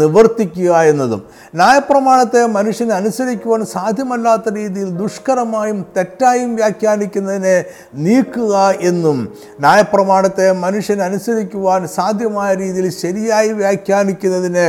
നിവർത്തിക്കുക 0.00 0.72
എന്നതും. 0.90 1.20
ന്യായപ്രമാണത്തെ 1.54 2.42
മനുഷ്യന് 2.56 2.94
അനുസരിക്കുവാൻ 3.00 3.60
സാധ്യമല്ലാത്ത 3.76 4.46
രീതിയിൽ 4.58 4.88
ദുഷ്കരമായും 5.02 5.78
തെറ്റായും 5.96 6.50
വ്യാഖ്യാനിക്കുന്നതിനെ 6.56 7.56
നീക്കുക 8.06 8.54
എന്നും 8.90 9.18
ന്യായപ്രമാണത്തെ 9.60 10.48
മനുഷ്യൻ 10.64 11.00
അനുസരിക്കുവാൻ 11.08 11.80
സാധ്യമായ 11.98 12.50
രീതിയിൽ 12.54 12.88
ശരിയായി 13.02 13.52
വ്യാഖ്യാനിക്കുന്നതിനെ 13.60 14.68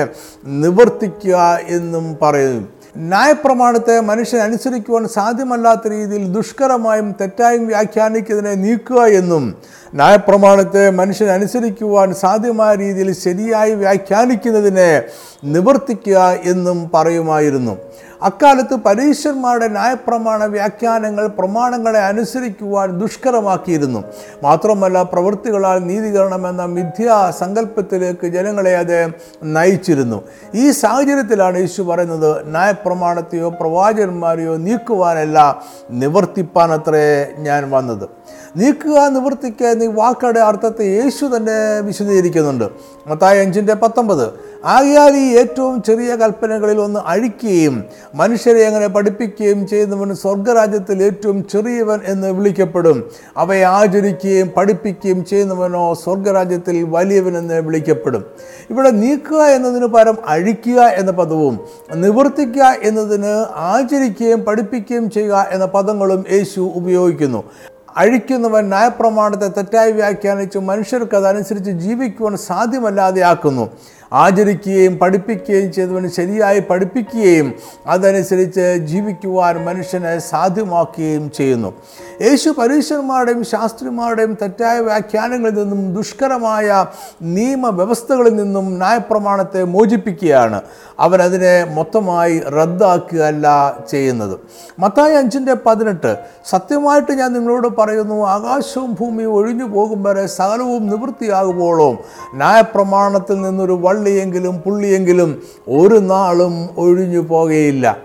നിവർത്തിക്കുക 0.64 1.38
എന്നും 1.78 2.06
പറയുന്നു. 2.22 2.64
ന്യായപ്രമാണത്തെ 3.12 3.96
മനുഷ്യൻ 4.10 4.42
അനുസരിക്കുവാൻ 4.48 5.04
സാധ്യമല്ലാത്ത 5.18 5.86
രീതിയിൽ 5.94 6.24
ദുഷ്കരമായും 6.36 7.08
തെറ്റായും 7.22 7.64
വ്യാഖ്യാനിക്കുന്നതിനെ 7.72 8.54
നീക്കുക 8.66 9.02
എന്നും 9.20 9.46
ന്യായപ്രമാണത്തെ 9.94 10.90
മനുഷ്യൻ 10.90 11.30
അനുസരിക്കുവാൻ 11.30 12.14
സാധ്യമായ 12.14 12.76
രീതിയിൽ 12.76 13.14
ശരിയായി 13.14 13.74
വ്യാഖ്യാനിക്കുന്നതിനെ 13.74 15.04
നിവർത്തിക്കുക 15.44 16.38
എന്നും 16.44 16.92
പറയുമായിരുന്നു. 16.94 17.78
അക്കാലത്ത് 18.22 18.76
പരീശന്മാരുടെ 18.76 19.68
ന്യായപ്രമാണ 19.68 20.46
വ്യാഖ്യാനങ്ങൾ 20.46 21.28
പ്രമാണങ്ങളെ 21.28 22.00
അനുസരിക്കുവാൻ 22.00 23.00
ദുഷ്കരമാക്കിയിരുന്നു. 23.00 24.04
മാത്രമല്ല 24.44 25.04
പ്രവൃത്തികളാൽ 25.04 25.80
നീതികരണം 25.80 26.50
എന്ന 26.50 26.66
മിഥ്യാ 26.66 27.32
സങ്കല്പത്തിലേക്ക് 27.40 28.28
ജനങ്ങളെ 28.28 28.78
അത് 28.78 29.08
നയിച്ചിരുന്നു. 29.44 30.24
ഈ 30.56 30.72
സാഹചര്യത്തിലാണ് 30.72 31.58
യേശു 31.58 31.82
പറയുന്നത് 31.82 32.48
ന്യായപ്രമാണത്തെയോ 32.48 33.50
പ്രവാചകന്മാരെയോ 33.50 34.56
നീക്കുവാനല്ല 34.56 35.62
നിവർത്തിപ്പാനത്രേ 35.92 37.28
ഞാൻ 37.38 37.72
വന്നത്. 37.72 38.10
നീക്കുക 38.58 39.08
നിവർത്തിക്കുക 39.10 39.68
എന്നീ 39.68 39.88
വാക്കുകളുടെ 39.88 40.40
അർത്ഥത്തെ 40.40 40.86
യേശു 40.86 41.26
തന്നെ 41.26 41.80
വിശദീകരിക്കുന്നുണ്ട്. 41.80 42.66
മത്തായ 43.08 43.40
അഞ്ചിന്റെ 43.40 43.74
പത്തൊമ്പത് 43.74 44.28
ആകയാൽ 44.66 45.16
ഈ 45.18 45.38
ഏറ്റവും 45.38 45.82
ചെറിയ 45.82 46.16
കൽപ്പനകളിൽ 46.16 46.80
ഒന്ന് 46.80 47.00
അഴിക്കുകയും 47.06 47.84
മനുഷ്യരെ 48.16 48.62
എങ്ങനെ 48.62 48.88
പഠിപ്പിക്കുകയും 48.88 49.68
ചെയ്യുന്നവൻ 49.68 50.16
സ്വർഗരാജ്യത്തിൽ 50.16 51.04
ഏറ്റവും 51.04 51.48
ചെറിയവൻ 51.48 52.00
എന്ന് 52.06 52.32
വിളിക്കപ്പെടും. 52.32 53.12
അവയെ 53.38 53.64
ആചരിക്കുകയും 53.64 54.52
പഠിപ്പിക്കുകയും 54.58 55.26
ചെയ്യുന്നവനോ 55.26 55.94
സ്വർഗരാജ്യത്തിൽ 55.94 56.84
വലിയവൻ 56.84 57.38
എന്ന് 57.38 57.62
വിളിക്കപ്പെടും. 57.62 58.26
ഇവിടെ 58.70 58.90
നീക്കുക 58.90 59.42
എന്നതിന് 59.42 59.86
പകരം 59.86 60.18
അഴിക്കുക 60.28 60.82
എന്ന 60.82 61.12
പദവും 61.12 61.60
നിവർത്തിക്കുക 61.94 62.64
എന്നതിന് 62.84 63.46
ആചരിക്കുകയും 63.56 64.42
പഠിപ്പിക്കുകയും 64.44 65.10
ചെയ്യുക 65.10 65.48
എന്ന 65.52 65.66
പദങ്ങളും 65.66 66.26
യേശു 66.32 66.72
ഉപയോഗിക്കുന്നു. 66.76 67.44
അഴിക്കുന്നവൻ 67.98 68.70
ന്യായപ്രമാണത്തെ 68.70 69.48
തെറ്റായി 69.48 69.92
വ്യാഖ്യാനിച്ച് 69.92 70.58
മനുഷ്യർക്ക് 70.58 71.16
അതനുസരിച്ച് 71.16 71.72
ജീവിക്കുവാൻ 71.72 72.38
സാധ്യമല്ലാതെയാക്കുന്നു. 72.38 73.70
ആചരിക്കുകയും 74.14 74.98
പഠിപ്പിക്കുകയും 74.98 75.72
ചെയ്തവന് 75.74 76.08
ശരിയായി 76.08 76.60
പഠിപ്പിക്കുകയും 76.60 77.54
അതനുസരിച്ച് 77.88 78.62
ജീവിക്കുവാൻ 78.62 79.66
മനുഷ്യനെ 79.66 80.20
സാധ്യമാക്കുകയും 80.20 81.32
ചെയ്യുന്നു. 81.32 81.74
യേശു 82.22 82.50
പരീക്ഷന്മാരുടെയും 82.50 83.44
ശാസ്ത്രിമാരുടെയും 83.44 84.38
തെറ്റായ 84.42 84.80
വ്യാഖ്യാനങ്ങളിൽ 84.80 85.54
നിന്നും 85.54 85.96
ദുഷ്കരമായ 85.96 86.86
നിയമവ്യവസ്ഥകളിൽ 87.22 88.36
നിന്നും 88.36 88.78
ന്യായപ്രമാണത്തെ 88.78 89.64
മോചിപ്പിക്കുകയാണ്. 89.64 90.62
അവരതിനെ 91.00 91.64
മൊത്തമായി 91.64 92.40
റദ്ദാക്കുകയല്ല 92.40 93.78
ചെയ്യുന്നത്. 93.90 94.40
മത്തായി 94.80 95.16
അഞ്ചിന്റെ 95.16 95.54
പതിനെട്ട് 95.66 96.18
സത്യമായിട്ട് 96.46 97.12
ഞാൻ 97.12 97.34
നിങ്ങളോട് 97.34 97.68
പറയുന്നു 97.68 98.26
ആകാശവും 98.26 98.98
ഭൂമിയും 99.00 99.34
ഒഴിഞ്ഞു 99.34 99.66
പോകും 99.66 100.04
വരെ 100.04 100.28
സകലവും 100.28 100.88
നിവൃത്തിയാകുമ്പോഴും 100.88 101.98
ന്യായപ്രമാണത്തിൽ 102.34 103.42
നിന്നൊരു 103.42 103.74
വള്ളിയെങ്കിലും 104.04 104.56
പുള്ളിയെങ്കിലും 104.58 105.42
ഒരു 105.68 105.96
നാളും 105.96 106.70
ഒഴിഞ്ഞു 106.78 107.20
പോകുകയില്ല 107.20 107.98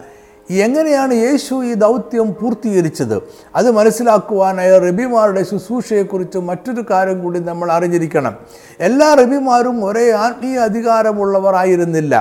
എങ്ങനെയാണ് 0.50 1.14
യേശു 1.14 1.64
ഈ 1.64 1.74
ദൗത്യം 1.74 2.34
പൂർത്തീകരിച്ചത്? 2.40 3.22
അത് 3.56 3.70
മനസ്സിലാക്കുവാനായ 3.70 4.78
റബിമാരുടെ 4.78 5.42
ശുശ്രൂഷയെക്കുറിച്ച് 5.42 6.38
മറ്റൊരു 6.38 6.84
കാര്യം 6.90 7.22
കൂടി 7.22 7.38
നമ്മൾ 7.38 7.72
അറിഞ്ഞിരിക്കണം. 7.72 8.36
എല്ലാ 8.80 9.14
റബിമാരും 9.14 9.84
ഒരേ 9.84 10.10
ആത്മീയ 10.10 10.58
അധികാരമുള്ളവർ 10.58 11.54
ആയിരുന്നില്ല. 11.54 12.14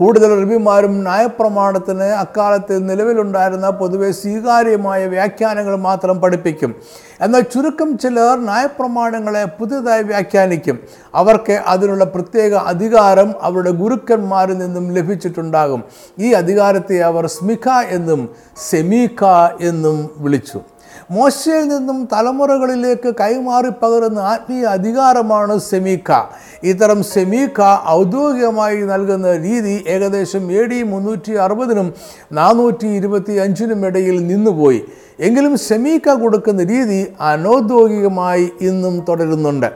കൂടുതൽ 0.00 0.30
റിബിമാരും 0.40 0.92
ന്യായപ്രമാണത്തിന് 1.02 2.02
അക്കാലത്ത് 2.02 2.90
നിലവിലുണ്ടായിരുന്ന 2.90 3.70
പൊതുവെ 3.70 4.10
സ്വീകാര്യമായ 4.12 5.06
വ്യാഖ്യാനങ്ങൾ 5.06 5.76
മാത്രം 5.76 6.20
പഠിപ്പിക്കും. 6.20 6.74
എന്നാൽ 7.20 7.40
ചുരുക്കം 7.40 7.98
ചിലർ 7.98 8.38
ന്യായപ്രമാണങ്ങളെ 8.38 9.44
പുതിയതായി 9.44 10.02
വ്യാഖ്യാനിക്കും. 10.02 10.78
അവർക്ക് 11.14 11.52
അതിനുള്ള 11.52 12.04
പ്രത്യേക 12.04 12.54
അധികാരം 12.54 13.34
അവരുടെ 13.42 13.70
ഗുരുക്കന്മാരിൽ 13.70 14.58
നിന്നും 14.58 14.92
ലഭിച്ചിട്ടുണ്ടാകും. 14.92 15.84
ഈ 16.18 16.32
അധികാരത്തെ 16.32 16.98
അവർ 17.10 17.26
സ്മിഖ 17.26 17.68
എന്നും 17.88 18.28
സെമീഖ 18.70 19.24
എന്നും 19.60 20.10
വിളിച്ചു. 20.16 20.60
മോശയിൽ 21.10 21.64
നിന്നും 21.68 22.08
തലമുറകളിലേക്ക് 22.12 23.10
കൈമാറി 23.20 23.70
പകരുന്ന 23.82 24.18
ആത്മീയ 24.32 24.64
അധികാരമാണ് 24.76 25.58
സെമീക്ക. 25.58 26.10
ഇത്തരം 26.64 27.00
സെമീക്ക 27.02 27.60
ഔദ്യോഗികമായി 27.88 28.80
നൽകുന്ന 28.82 29.36
രീതി 29.36 29.84
ഏകദേശം 29.94 30.52
എ 30.52 30.64
ഡി 30.64 30.82
മുന്നൂറ്റി 30.82 31.32
അറുപതിനും 31.32 31.88
നാനൂറ്റി 32.32 32.88
ഇരുപത്തി 32.98 33.32
അഞ്ചിനും 33.32 33.86
ഇടയിൽ 33.86 34.26
നിന്നുപോയി. 34.26 34.80
എങ്കിലും 35.20 35.54
സെമീക്ക 35.58 36.14
കൊടുക്കുന്ന 36.14 36.62
രീതി 36.64 37.00
അനൗദ്യോഗികമായി 37.20 38.50
ഇന്നും 38.60 38.94
തുടരുന്നുണ്ട്. 39.08 39.70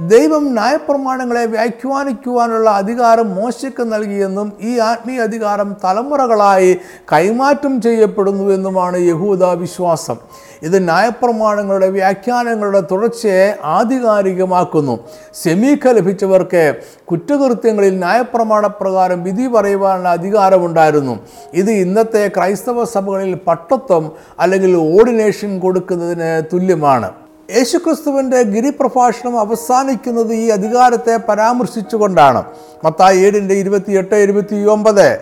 ദൈവം 0.00 0.54
ന്യായപ്രമാണങ്ങളെ 0.54 1.46
വ്യാഖ്യാനിക്കുവാനുള്ള 1.46 2.70
അധികാരം 2.70 3.34
മോശയ്ക്ക് 3.34 3.92
നൽകിയെന്നും 3.92 4.52
ഈ 4.60 4.78
ആത്മീയ 4.78 5.20
അധികാരം 5.20 5.76
തലമുറകളായി 5.84 6.78
കൈമാറ്റം 7.12 7.82
ചെയ്യപ്പെടുന്നുവെന്നുമാണ് 7.82 8.98
യഹൂദ 8.98 9.44
വിശ്വാസം. 9.44 10.16
ഇത് 10.62 10.88
ന്യായപ്രമാണങ്ങളുടെ 10.88 11.88
വ്യാഖ്യാനങ്ങളുടെ 11.88 12.80
തുടർച്ചയെ 12.80 13.56
ആധികാരികമാക്കുന്നു. 13.64 14.98
സെമീഖ 15.34 15.88
ലഭിച്ചവർക്ക് 15.88 16.74
കുറ്റകൃത്യങ്ങളിൽ 17.04 17.98
ന്യായപ്രമാണ 17.98 18.66
പ്രകാരം 18.66 19.24
വിധി 19.24 19.46
പറയുവാനുള്ള 19.46 20.08
അധികാരമുണ്ടായിരുന്നു. 20.08 21.18
ഇത് 21.54 21.70
ഇന്നത്തെ 21.70 22.30
ക്രൈസ്തവ 22.36 22.84
സഭകളിൽ 22.84 23.34
പട്ടത്വം 23.34 24.12
അല്ലെങ്കിൽ 24.40 24.76
ഓർഡിനേഷൻ 24.76 25.58
കൊടുക്കുന്നതിന് 25.58 26.42
തുല്യമാണ്. 26.52 27.27
യേശുക്രിസ്തുവിന്റെ 27.50 28.42
ഗിരിപ്രഭാഷണം 28.42 29.40
അവസാനിക്കുന്നത് 29.40 30.34
ഈ 30.34 30.48
അധികാരത്തെ 30.48 31.16
പരാമർശിച്ചുകൊണ്ടാണ്. 31.16 32.44
മത്തായി 32.84 33.18
ഏഴിന്റെ 33.18 33.54
ഇരുപത്തിയെട്ട് 33.54 34.14
ഇരുപത്തി 34.14 34.56
ഒമ്പത് 34.64 35.20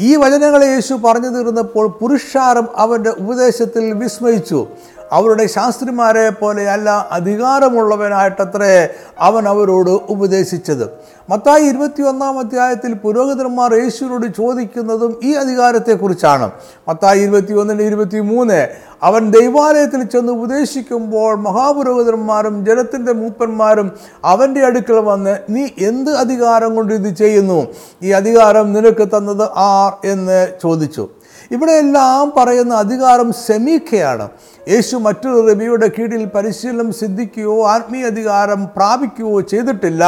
ഈ 0.00 0.16
വചനങ്ങളെ 0.16 0.66
യേശു 0.66 0.94
പറഞ്ഞു 0.94 1.28
തീർന്നപ്പോൾ 1.28 1.86
പുരുഷാരം 1.88 2.68
അവന്റെ 2.76 3.10
ഉപദേശത്തിൽ 3.10 3.92
വിസ്മയിച്ചു. 3.92 4.66
അവരുടെ 5.12 5.46
ശാസ്ത്രിമാരെ 5.46 6.30
പോലെയല്ല 6.30 7.08
അധികാരമുള്ളവനായിട്ടത്രേ 7.12 8.88
അവൻ 9.18 9.48
അവരോട് 9.48 9.90
ഉപദേശിച്ചത്. 9.90 11.06
മത്തായി 11.30 11.64
ഇരുപത്തി 11.64 12.02
ഒന്നാം 12.02 12.38
അധ്യായത്തിൽ 12.38 12.94
പുരോഹിതന്മാർ 12.94 13.74
യേശുവിനോട് 13.74 14.26
ചോദിക്കുന്നതും 14.26 15.20
ഈ 15.22 15.32
അധികാരത്തെക്കുറിച്ചാണ്. 15.32 16.50
മത്തായി 16.88 17.20
ഇരുപത്തി 17.20 17.52
ഒന്നിന് 17.52 17.82
ഇരുപത്തി 17.82 18.20
മൂന്ന് 18.20 18.68
അവൻ 19.02 19.30
ദൈവാലയത്തിൽ 19.30 20.04
ചെന്ന് 20.04 20.32
ഉപദേശിക്കുമ്പോൾ 20.32 21.36
മഹാപുരോഹിതന്മാരും 21.36 22.66
ജനത്തിന്റെ 22.66 23.12
മൂപ്പന്മാരും 23.12 23.92
അവന്റെ 24.24 24.66
അടുക്കൽ 24.66 24.92
വന്ന് 24.92 25.38
നീ 25.50 25.68
എന്ത് 25.78 26.10
അധികാരം 26.10 26.76
കൊണ്ട് 26.76 26.94
ഇത് 26.94 27.16
ചെയ്യുന്നു? 27.16 27.66
ഈ 28.02 28.10
അധികാരം 28.10 28.72
നിനക്ക് 28.72 29.08
തന്നത് 29.16 29.48
ആർ? 29.56 30.08
എന്ന് 30.10 30.46
ചോദിച്ചു. 30.62 31.08
ഇവിടെയെല്ലാം 31.50 32.32
പറയുന്ന 32.36 32.74
അധികാരം 32.74 33.28
സെമീഖയാണ് 33.46 34.26
യേശു 34.68 34.96
മറ്റൊരു 34.96 35.40
റബിയുടെ 35.48 35.88
കീഴിൽ 35.96 36.22
പരിശീലനം 36.36 36.88
സിദ്ധിക്കുകയോ 37.00 37.56
ആത്മീയ 37.74 38.06
അധികാരം 38.12 38.60
പ്രാപിക്കുകയോ 38.76 39.40
ചെയ്തിട്ടില്ല. 39.40 40.02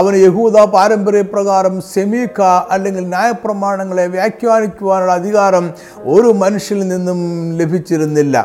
അവന് 0.00 0.16
യഹൂദ 0.16 0.64
പാരമ്പര്യപ്രകാരം 0.74 1.76
സെമീഖ 1.94 2.40
അല്ലെങ്കിൽ 2.74 3.04
ന്യായപ്രമാണങ്ങളെ 3.14 4.06
വ്യാഖ്യാനിക്കുവാനുള്ള 4.16 5.12
അധികാരം 5.12 5.66
ഒരു 6.16 6.30
മനുഷ്യനിൽ 6.42 6.88
നിന്നും 6.88 7.20
ലഭിച്ചിരുന്നില്ല. 7.60 8.36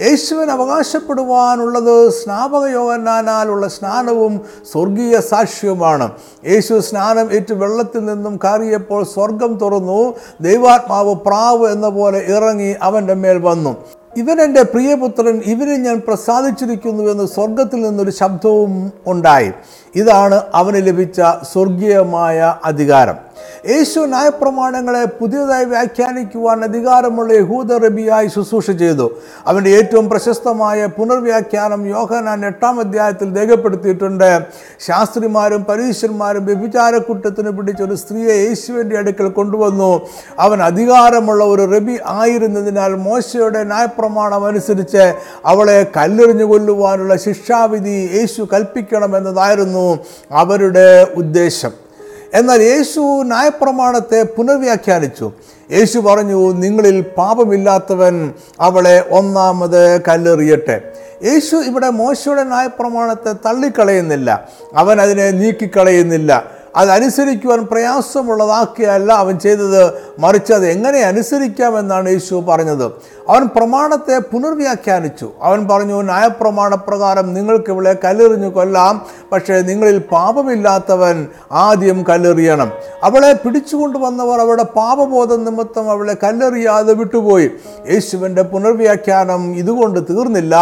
യേശുവിന് 0.00 0.50
അവകാശപ്പെടുവാനുള്ളത് 0.50 2.10
സ്നാപക 2.10 2.66
യോഗനാനാലുള്ള 2.66 3.68
സ്നാനവും 3.68 4.40
സ്വർഗീയ 4.72 5.20
സാക്ഷ്യവുമാണ്. 5.20 6.10
യേശു 6.48 6.80
സ്നാനം 6.80 7.32
ഏറ്റ് 7.32 7.54
വെള്ളത്തിൽ 7.54 8.04
നിന്നും 8.04 8.36
കയറിയപ്പോൾ 8.44 9.04
സ്വർഗം 9.04 9.58
തുറന്നു 9.58 10.14
ദൈവാത്മാവ് 10.40 11.14
പ്രാവ് 11.14 11.66
എന്ന 11.72 11.88
പോലെ 11.88 12.24
ഇറങ്ങി 12.28 12.74
അവന്റെ 12.82 13.14
മേൽ 13.14 13.38
വന്നു. 13.38 13.76
ഇവൻ 14.16 14.40
എന്റെ 14.40 14.62
പ്രിയപുത്രൻ 14.62 15.36
ഇവനെ 15.46 15.76
ഞാൻ 15.76 16.02
പ്രസാദിച്ചിരിക്കുന്നു 16.08 17.02
എന്ന് 17.10 17.26
സ്വർഗത്തിൽ 17.26 17.80
നിന്നൊരു 17.82 18.10
ശബ്ദവും 18.10 18.92
ഉണ്ടായി. 19.06 19.50
ഇതാണ് 19.96 20.42
അവന് 20.54 20.86
ലഭിച്ച 20.86 21.20
സ്വർഗീയമായ 21.52 22.54
അധികാരം. 22.64 23.29
യേശു 23.70 24.00
നയപ്രമാണങ്ങളെ 24.00 25.04
പുതിയതായി 25.04 25.64
വ്യാഖ്യാനിക്കുവാൻ 25.64 26.64
അധികാരമുള്ള 26.64 27.32
യഹൂദ 27.32 27.72
റബിയായി 27.72 28.26
ശുശ്രൂഷ 28.26 28.70
ചെയ്തു. 28.70 29.10
അവന്റെ 29.46 29.70
ഏറ്റവും 29.70 30.08
പ്രശസ്തമായ 30.10 30.86
പുനർവ്യാഖ്യാനം 30.86 31.86
യോഹനാൻ 31.86 32.46
എട്ടാം 32.46 32.80
അധ്യായത്തിൽ 32.80 33.36
രേഖപ്പെടുത്തിയിട്ടുണ്ട്. 33.38 34.46
ശാസ്ത്രിമാരും 34.80 35.64
പരീശന്മാരും 35.64 36.46
വ്യഭിചാരക്കുറ്റത്തിന് 36.46 37.50
പിടിച്ച 37.50 37.82
ഒരു 37.82 37.94
സ്ത്രീയെ 37.94 38.34
യേശുവിന്റെ 38.34 38.98
അടുക്കൽ 38.98 39.28
കൊണ്ടുവന്നു. 39.28 40.00
അവൻ 40.38 40.62
അധികാരമുള്ള 40.62 41.44
ഒരു 41.44 41.62
റബി 41.76 41.98
ആയിരുന്നതിനാൽ 42.06 42.94
മോശയുടെ 42.94 43.64
ന്യായപ്രമാണം 43.64 44.44
അനുസരിച്ച് 44.44 45.14
അവളെ 45.46 45.86
കല്ലെറിഞ്ഞു 45.96 46.44
കൊല്ലുവാനുള്ള 46.44 47.16
ശിക്ഷാവിധി 47.16 48.10
യേശു 48.14 48.48
കൽപ്പിക്കണമെന്നതായിരുന്നു 48.52 49.98
അവരുടെ 50.32 51.06
ഉദ്ദേശം. 51.16 51.89
എന്നാൽ 52.34 52.62
യേശു 52.62 53.00
ന്യായപ്രമാണത്തെ 53.00 54.22
പുനർവ്യാഖ്യാനിച്ചു. 54.22 55.32
യേശു 55.72 55.98
പറഞ്ഞു 55.98 56.52
നിങ്ങളിൽ 56.52 57.00
പാപമില്ലാത്തവൻ 57.00 58.32
അവളെ 58.60 59.04
ഒന്നാമത് 59.10 60.00
കല്ലെറിയട്ടെ. 60.08 60.92
യേശു 61.24 61.56
ഇവിടെ 61.56 61.90
മോശയുടെ 61.90 62.44
ന്യായപ്രമാണത്തെ 62.44 63.32
തള്ളിക്കളയുന്നില്ല. 63.32 64.48
അവൻ 64.76 65.00
അതിനെ 65.00 65.30
നീക്കിക്കളയുന്നില്ല. 65.30 66.59
അതനുസരിക്കുവാൻ 66.76 67.66
പ്രയാസമുള്ളതാക്കിയല്ല 67.70 69.12
അവൻ 69.12 69.38
ചെയ്തത്. 69.38 69.92
മറിച്ച് 70.18 70.52
അത് 70.52 70.66
എങ്ങനെ 70.66 70.98
അനുസരിക്കാമെന്നാണ് 70.98 72.08
യേശു 72.08 72.44
പറഞ്ഞത്. 72.48 72.84
അവൻ 73.28 73.46
പ്രമാണത്തെ 73.46 74.18
പുനർവ്യാഖ്യാനിച്ചു. 74.18 75.30
അവൻ 75.42 75.68
പറഞ്ഞു 75.68 76.02
ന്യായപ്രമാണ 76.02 76.74
പ്രകാരം 76.74 77.34
നിങ്ങൾക്ക് 77.34 77.70
ഇവിടെ 77.72 77.96
കല്ലെറിഞ്ഞു 78.04 78.48
കൊല്ലാം. 78.48 79.06
പക്ഷേ 79.32 79.60
നിങ്ങളിൽ 79.60 79.98
പാപമില്ലാത്തവൻ 79.98 81.26
ആദ്യം 81.52 82.04
കല്ലെറിയണം. 82.08 82.72
അവളെ 83.02 83.32
പിടിച്ചുകൊണ്ടുവന്നവർ 83.32 84.40
അവളുടെ 84.40 84.62
പാപബോധം 84.62 85.44
നിമിത്തം 85.44 85.90
അവളെ 85.90 86.16
കല്ലെറിയാതെ 86.22 86.92
വിട്ടുപോയി. 86.92 87.50
യേശുവിന്റെ 87.92 88.42
പുനർവ്യാഖ്യാനം 88.42 89.56
ഇതുകൊണ്ട് 89.56 90.00
തീർന്നില്ല. 90.10 90.56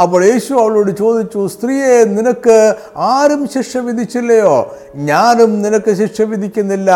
അപ്പോൾ 0.00 0.24
യേശു 0.24 0.54
അവളോട് 0.54 0.90
ചോദിച്ചു 0.98 1.46
സ്ത്രീയെ 1.46 2.04
നിനക്ക് 2.04 2.74
ആരും 2.96 3.48
ശിക്ഷ 3.54 3.76
വിധിച്ചില്ലയോ? 3.76 4.76
ഞാനും 4.94 5.47
നിനക്ക് 5.48 5.94
ശിക്ഷ 5.94 6.20
വിധിക്കുന്നില്ല. 6.22 6.90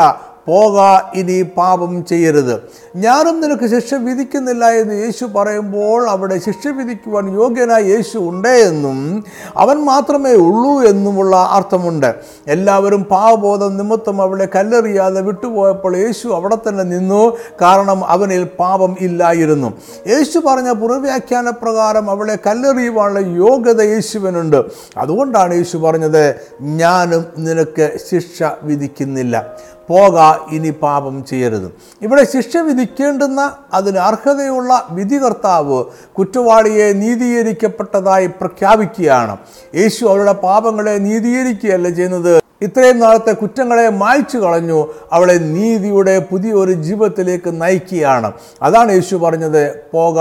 പോക 0.47 0.79
ഇനി 1.15 1.43
പാപം 1.43 2.05
ചെയ്യരുത്. 2.05 2.63
ഞാനും 2.97 3.41
നിനക്ക് 3.41 3.67
ശിക്ഷ 3.67 3.95
വിധിക്കുന്നില്ല 3.95 4.65
എന്ന് 4.71 5.05
യേശു 5.05 5.25
പറയുമ്പോൾ 5.25 6.09
അവിടെ 6.09 6.39
ശിക്ഷ 6.39 6.69
വിധിക്കുവാൻ 6.69 7.35
യോഗ്യനായ 7.35 7.83
യേശു 7.83 8.19
ഉണ്ട് 8.19 8.49
എന്നും 8.49 9.25
അവൻ 9.57 9.77
മാത്രമേ 9.77 10.33
ഉള്ളൂ 10.33 10.83
എന്നുമുള്ള 10.83 11.37
അർത്ഥമുണ്ട്. 11.37 12.15
എല്ലാവരും 12.49 13.05
പാവബോധം 13.05 13.77
നിമിത്തം 13.77 14.23
അവളെ 14.23 14.49
കല്ലെറിയാതെ 14.57 15.21
വിട്ടുപോയപ്പോൾ 15.21 15.97
യേശു 15.97 16.29
അവിടെ 16.29 16.59
തന്നെ 16.69 16.85
നിന്നു. 16.85 17.37
കാരണം 17.63 18.05
അവനിൽ 18.05 18.45
പാപം 18.45 18.97
ഇല്ലായിരുന്നു. 19.01 19.73
യേശു 20.07 20.39
പറഞ്ഞ 20.39 20.73
പുറവ്യാഖ്യാന 20.73 21.51
പ്രകാരം 21.51 22.11
അവളെ 22.11 22.39
കല്ലെറിയുവാനുള്ള 22.47 23.21
യോഗ്യത 23.21 23.83
യേശുവിനുണ്ട്. 23.83 24.65
അതുകൊണ്ടാണ് 24.99 25.55
യേശു 25.55 25.77
പറഞ്ഞത് 25.79 26.35
ഞാനും 26.61 27.25
നിനക്ക് 27.39 27.99
ശിക്ഷ 28.11 28.43
വിധിക്കുന്നില്ല. 28.63 29.57
പോക 29.89 30.17
ഇനി 30.53 30.71
പാപം 30.71 31.25
ചെയ്യരുത്. 31.25 31.73
ഇവിടെ 32.03 32.25
ശിക്ഷ 32.25 32.57
വിധിക്കേണ്ടുന്ന 32.57 33.57
അതിന് 33.73 33.99
അർഹതയുള്ള 33.99 34.87
വിധികർത്താവ് 34.91 35.85
കുറ്റവാളിയെ 36.19 36.93
നീതീകരിക്കപ്പെട്ടതായി 36.93 38.27
പ്രഖ്യാപിക്കുകയാണ്. 38.27 39.37
യേശു 39.75 40.05
അവരുടെ 40.05 40.33
പാപങ്ങളെ 40.33 40.97
നീതീകരിക്കുകയല്ല 40.99 41.89
ചെയ്യുന്നത്. 41.89 42.43
ഇത്രയും 42.63 42.99
നാളത്തെ 42.99 43.33
കുറ്റങ്ങളെ 43.33 43.89
മായ്ച്ചു 43.89 44.39
കളഞ്ഞു. 44.39 44.89
അവളെ 45.13 45.35
നീതിയുടെ 45.35 46.19
പുതിയൊരു 46.31 46.73
ജീവിതത്തിലേക്ക് 46.73 47.63
നയിക്കുകയാണ്. 47.63 48.33
അതാണ് 48.63 48.93
യേശു 48.93 49.17
പറഞ്ഞത് 49.17 49.63
പോക 49.93 50.19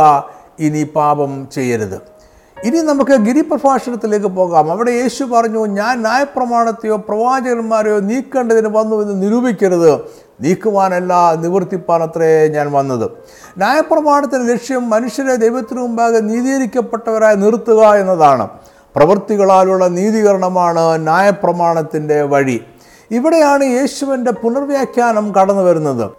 ഇനി 0.60 0.84
പാപം 0.84 1.48
ചെയ്യരുത്. 1.54 2.21
ഇനി 2.64 2.78
നമുക്ക് 2.78 3.12
ഗിരിപ്രഭാഷണത്തിലേക്ക് 3.12 4.26
പോകാം. 4.26 4.72
അവിടെ 4.72 4.92
യേശു 4.92 5.24
പറഞ്ഞു 5.24 5.66
ഞാൻ 5.66 6.02
ന്യായപ്രമാണത്തെയോ 6.02 6.96
പ്രവാചകന്മാരെയോ 6.96 8.00
നീക്കേണ്ടതിന് 8.00 8.68
വന്നു 8.68 8.96
എന്ന് 8.96 9.24
നിരൂപിക്കരുത്. 9.24 9.94
നീക്കുവാനല്ല 10.42 11.36
നിവർത്തിപ്പാനത്രേ 11.36 12.48
ഞാൻ 12.48 12.72
വന്നത്. 12.72 13.10
ന്യായപ്രമാണത്തിന്റെ 13.58 14.54
ലക്ഷ്യം 14.54 14.90
മനുഷ്യരെ 14.90 15.36
ദൈവത്തിനു 15.36 15.82
മുമ്പാകെ 15.82 16.20
നീതീകരിക്കപ്പെട്ടവരായി 16.20 17.36
നിർത്തുക 17.36 17.94
എന്നതാണ്. 17.94 18.48
പ്രവൃത്തികളാലുള്ള 18.96 19.88
നീതീകരണമാണ് 19.88 21.04
ന്യായപ്രമാണത്തിന്റെ 21.04 22.22
വഴി. 22.22 22.62
ഇവിടെയാണ് 23.12 23.64
യേശുവിന്റെ 23.64 24.32
പുനർവ്യാഖ്യാനം 24.32 25.36
കടന്നു 25.36 25.62
വരുന്നത് 25.62 26.12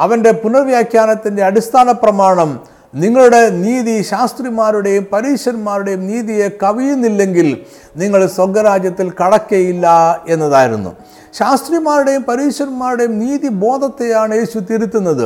അവന്റെ 0.00 0.32
പുനർവ്യാഖ്യാനത്തിന്റെ 0.32 1.44
അടിസ്ഥാന 1.44 1.92
പ്രമാണം 1.92 2.73
നിങ്ങളുടെ 3.02 3.50
നീതി 3.50 4.02
ശാസ്ത്രിമാരുടെയും 4.02 5.04
പരീശന്മാരുടെയും 5.12 6.02
നീതിയെ 6.06 6.48
കവിയുന്നില്ലെങ്കിൽ 6.62 7.48
നിങ്ങൾ 7.96 8.20
സ്വർഗരാജ്യത്തിൽ 8.26 9.08
കടക്കയില്ല 9.20 9.86
എന്നതായിരുന്നു. 10.28 10.90
ശാസ്ത്രിമാരുടെയും 11.38 12.22
പരീശന്മാരുടെയും 12.22 13.18
നീതി 13.18 13.48
ബോധത്തെയാണ് 13.48 14.34
യേശു 14.34 14.58
തിരുത്തുന്നത്. 14.58 15.24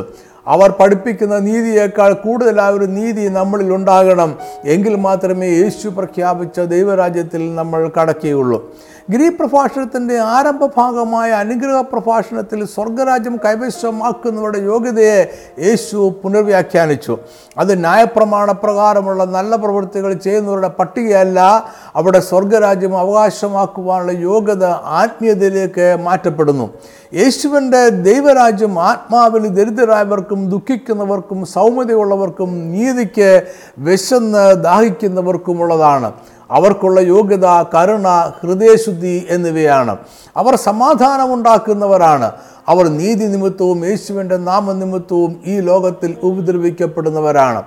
അവർ 0.49 0.71
പഠിപ്പിക്കുന്ന 0.71 1.39
നീതിയേക്കാൾ 1.39 2.13
കൂടുതലായ 2.13 2.71
ഒരു 2.71 2.85
നീതി 2.85 3.29
നമ്മളിൽ 3.29 3.75
ഉണ്ടാകണം. 3.75 4.39
എങ്കിൽ 4.65 4.95
മാത്രമേ 4.97 5.49
യേശു 5.49 5.89
പ്രഖ്യാപിച്ച 5.89 6.61
ദൈവരാജ്യത്തിൽ 6.61 7.55
നമ്മൾ 7.55 7.91
കടക്കുകയുള്ളൂ. 8.01 8.77
ഗ്രീ 9.11 9.29
പ്രഭാഷണത്തിന്റെ 9.29 10.19
ആരംഭ 10.19 10.67
ഭാഗമായ 10.77 11.31
അനുഗ്രഹ 11.31 11.81
പ്രഭാഷണത്തിൽ 11.81 12.65
സ്വർഗരാജ്യം 12.65 13.37
കൈവശമാക്കുന്നവരുടെ 13.45 14.59
യോഗ്യതയെ 14.59 15.31
യേശു 15.67 16.15
പുനർവ്യാഖ്യാനിച്ചു. 16.25 17.19
അത് 17.59 17.81
ന്യായപ്രമാണ 17.81 18.51
പ്രകാരമുള്ള 18.53 19.25
നല്ല 19.25 19.57
പ്രവൃത്തികൾ 19.57 20.13
ചെയ്യുന്നവരുടെ 20.13 20.69
പട്ടികയല്ല 20.69 21.67
അവിടെ 21.97 22.21
സ്വർഗരാജ്യം 22.21 22.99
അവകാശമാക്കുവാനുള്ള 22.99 24.13
യോഗ്യത 24.13 24.65
ആത്മീയതയിലേക്ക് 24.65 25.97
മാറ്റപ്പെടുന്നു. 26.01 26.71
യേശുവിന്റെ 27.15 27.89
ദൈവരാജ്യം 27.89 28.79
ആത്മാവിൽ 28.79 29.49
ദരിദ്രരായവർക്കും 29.49 30.51
ദുഃഖിക്കുന്നവർക്കും 30.51 31.47
സൗമ്യതയുള്ളവർക്കും 31.47 32.73
നീതിക്ക് 32.73 33.43
വിശന്ന് 33.79 34.63
ദാഹിക്കുന്നവർക്കുമുള്ളതാണ്. 34.65 36.13
അവർക്കുള്ള 36.51 37.01
യോഗ്യത 37.01 37.47
കരുണ 37.75 38.07
ഹൃദയശുദ്ധി 38.41 39.27
എന്നിവയാണ്. 39.31 39.97
അവർ 40.37 40.57
സമാധാനമുണ്ടാക്കുന്നവരാണ്. 40.57 42.33
അവർ 42.69 42.89
നീതി 42.89 43.25
നിമിത്തവും 43.25 43.87
യേശുവിന്റെ 43.87 44.37
നാമനിമിത്തവും 44.37 45.41
ഈ 45.47 45.61
ലോകത്തിൽ 45.61 46.17
ഉപദ്രവിക്കപ്പെടുന്നവരാണ്. 46.23 47.63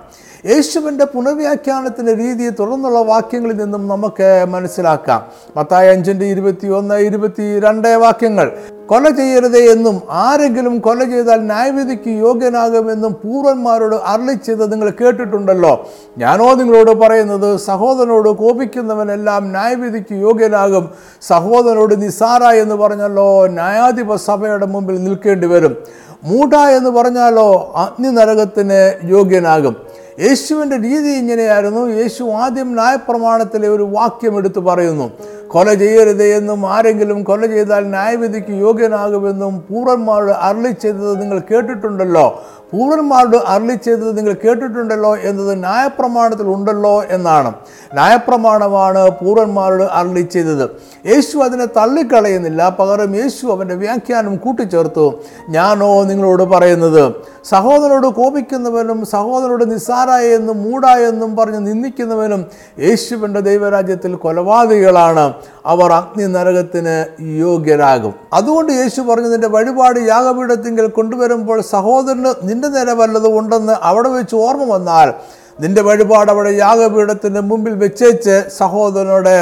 യേശുവിന്റെ 0.45 1.05
പുനർവ്യാഖ്യാനത്തിന്റെ 1.05 2.15
രീതി 2.15 2.49
തുടർന്നുള്ള 2.49 2.99
വാക്യങ്ങളിൽ 2.99 3.57
നിന്നും 3.57 3.87
നമുക്ക് 3.87 4.45
മനസ്സിലാക്കാം. 4.49 5.25
മത്തായ 5.57 5.91
അഞ്ചിന്റെ 5.91 6.25
ഇരുപത്തി 6.25 6.67
ഒന്ന് 6.67 6.95
ഇരുപത്തി 6.95 7.59
രണ്ട് 7.59 7.87
വാക്യങ്ങൾ 7.87 8.51
കൊല 8.85 9.09
ചെയ്യരുത് 9.09 9.57
എന്നും 9.57 10.01
ആരെങ്കിലും 10.09 10.79
കൊല 10.79 11.03
ചെയ്താൽ 11.03 11.39
ന്യായവിധിക്ക് 11.41 12.09
യോഗ്യനാകുമെന്നും 12.09 13.13
പൂർവന്മാരോട് 13.13 13.95
അരളി 13.95 14.33
ചെയ്ത് 14.33 14.71
നിങ്ങൾ 14.71 14.89
കേട്ടിട്ടുണ്ടല്ലോ. 14.89 15.89
ഞാനോ 16.17 16.53
നിങ്ങളോട് 16.53 16.91
പറയുന്നത് 16.91 17.59
സഹോദരനോട് 17.59 18.29
കോപിക്കുന്നവനെല്ലാം 18.29 19.51
ന്യായവിധിക്ക് 19.51 20.13
യോഗ്യനാകും. 20.13 20.89
സഹോദരനോട് 21.21 22.01
നിസാര 22.01 22.43
എന്ന് 22.43 22.75
പറഞ്ഞല്ലോ 22.75 23.47
ന്യായാധിപ 23.47 24.15
സഭയുടെ 24.15 24.65
മുമ്പിൽ 24.65 25.03
നിൽക്കേണ്ടി 25.03 25.47
വരും. 25.47 25.77
മൂട 26.23 26.55
എന്ന് 26.55 26.89
പറഞ്ഞാലോ 26.89 27.73
അഗ്നി 27.75 28.07
നരകത്തിന് 28.07 28.93
യോഗ്യനാകും. 29.03 30.00
യേശുവിന്റെ 30.19 30.77
രീതി 30.77 31.09
ഇങ്ങനെയായിരുന്നു. 31.09 31.87
യേശു 31.87 32.23
ആദ്യം 32.23 32.73
ന്യായപ്രമാണത്തിലെ 32.73 33.67
ഒരു 33.67 33.83
വാക്യം 33.83 34.37
എടുത്ത് 34.37 34.59
പറയുന്നു. 34.59 35.11
കൊല 35.47 35.73
ചെയ്യരുത് 35.73 36.23
എന്നും 36.23 36.73
ആരെങ്കിലും 36.73 37.23
കൊല 37.23 37.45
ചെയ്താൽ 37.45 37.85
ന്യായവിധിക്ക് 37.85 38.51
യോഗ്യനാകുമെന്നും 38.51 39.63
പൂർവന്മാരുടെ 39.69 40.31
അരളി 40.31 40.71
ചെയ്തത് 40.81 41.21
നിങ്ങൾ 41.21 41.39
കേട്ടിട്ടുണ്ടല്ലോ. 41.39 42.43
പൂർവന്മാരോട് 42.73 43.37
അരളി 43.37 43.75
ചെയ്തത് 43.75 44.17
നിങ്ങൾ 44.17 44.33
കേട്ടിട്ടുണ്ടല്ലോ 44.33 45.17
എന്നത് 45.17 45.59
ന്യായപ്രമാണത്തിൽ 45.59 46.47
ഉണ്ടല്ലോ 46.47 47.03
എന്നാണ്. 47.03 47.53
ന്യായപ്രമാണമാണ് 47.93 49.11
പൂർവന്മാരോട് 49.11 49.83
അരളി 49.83 50.21
ചെയ്തത്. 50.21 50.69
യേശു 51.05 51.37
അതിനെ 51.37 51.65
തള്ളിക്കളയുന്നില്ല. 51.65 52.69
പകരം 52.79 53.15
യേശു 53.15 53.47
അവന്റെ 53.47 53.75
വ്യാഖ്യാനം 53.75 54.35
കൂട്ടിച്ചേർത്തു. 54.35 55.19
ഞാനോ 55.49 56.03
നിങ്ങളോട് 56.03 56.43
പറയുന്നത് 56.43 57.13
സഹോദരനോട് 57.49 58.07
കോപിക്കുന്നവനും 58.07 59.05
സഹോദരനോട് 59.05 59.71
നിസ്സാരായെന്നും 59.71 60.63
മൂടായെന്നും 60.63 61.35
മൂടായ 61.35 61.35
പറഞ്ഞ് 61.35 61.67
നിന്ദിക്കുന്നവനും 61.67 62.45
യേശുവിന്റെ 62.79 63.39
ദൈവരാജ്യത്തിൽ 63.39 64.15
കൊലപാതകികളാണ്. 64.15 65.33
അവർ 65.65 65.91
അഗ്നി 65.91 66.25
നരകത്തിന് 66.25 67.23
യോഗ്യരാകും. 67.23 68.13
അതുകൊണ്ട് 68.33 68.71
യേശു 68.71 69.01
പറഞ്ഞതിന്റെ 69.01 69.47
വഴിപാട് 69.47 69.99
യാഗപീഠത്തിങ്കിൽ 69.99 70.87
കൊണ്ടുവരുമ്പോൾ 70.87 71.61
സഹോദരന് 71.61 72.33
നിന്റെ 72.61 72.79
നേരെ 72.79 72.93
വല്ലതും 72.93 73.39
ഉണ്ടെന്ന് 73.39 73.73
അവിടെ 73.81 74.09
വെച്ച് 74.09 74.35
ഓർമ്മ 74.35 74.65
വന്നാൽ 74.73 75.13
നിന്റെ 75.59 75.81
വഴിപാട് 75.81 76.31
അവിടെ 76.31 76.49
യാഗപീഠത്തിന്റെ 76.49 77.39
മുമ്പിൽ 77.39 77.73
വെച്ചേച്ച് 77.73 78.35
സഹോദരനോട് 78.57 79.35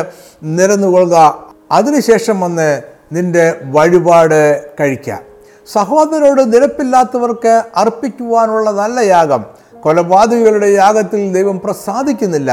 നിരന്നുകൊള്ളുക. 0.44 1.16
അതിനുശേഷം 1.72 2.40
വന്ന് 2.40 2.82
നിന്റെ 3.12 3.46
വഴിപാട് 3.64 4.40
കഴിക്കാം 4.80 5.22
സഹോദരനോട് 5.74 6.54
നിരപ്പില്ലാത്തവർക്ക് 6.54 7.64
അർപ്പിക്കുവാനുള്ള 7.76 8.72
നല്ല 8.72 9.00
യാഗം. 9.00 9.42
കൊലപാതകികളുടെ 9.84 10.68
യാഗത്തിൽ 10.68 11.22
ദൈവം 11.34 11.60
പ്രസാദിക്കുന്നില്ല. 11.60 12.52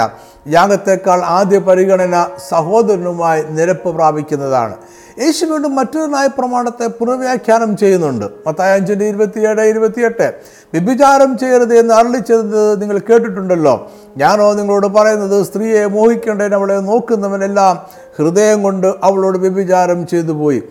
യാഗത്തേക്കാൾ 0.49 1.23
ആദ്യ 1.25 1.59
പരിഗണന 1.59 2.27
സഹോദരനുമായി 2.49 3.43
നിരപ്പ് 3.43 3.95
പ്രാപിക്കുന്നതാണ്. 3.95 4.75
യേശു 5.21 5.47
വീണ്ടും 5.47 5.75
മറ്റൊരു 5.75 6.07
ന്യായപ്രമാണത്തെ 6.07 6.87
പുനർവ്യാഖ്യാനം 6.87 7.77
ചെയ്യുന്നുണ്ട്. 7.77 8.27
മത്തായ 8.47 8.75
അഞ്ചിന്റെ 8.75 9.05
ഇരുപത്തിയേഴ് 9.05 9.61
ഇരുപത്തിയെട്ട്. 9.61 10.33
വ്യഭിചാരം 10.73 11.39
ചെയ്യരുത് 11.39 11.79
എന്ന് 11.79 11.95
അരളിച്ചത് 11.95 12.83
നിങ്ങൾ 12.83 12.99
കേട്ടിട്ടുണ്ടല്ലോ. 12.99 13.91
ഞാനോ 14.17 14.53
നിങ്ങളോട് 14.53 14.87
പറയുന്നത് 14.87 15.43
സ്ത്രീയെ 15.43 15.87
മോഹിക്കേണ്ടതിന് 15.87 16.55
അവളെ 16.55 16.75
നോക്കുന്നവനെല്ലാം 16.75 17.87
ഹൃദയം 18.19 18.63
കൊണ്ട് 18.63 18.87
അവളോട് 19.03 19.39
വ്യഭിചാരം 19.39 20.07
ചെയ്തു 20.07 20.33
പോയി. 20.33 20.63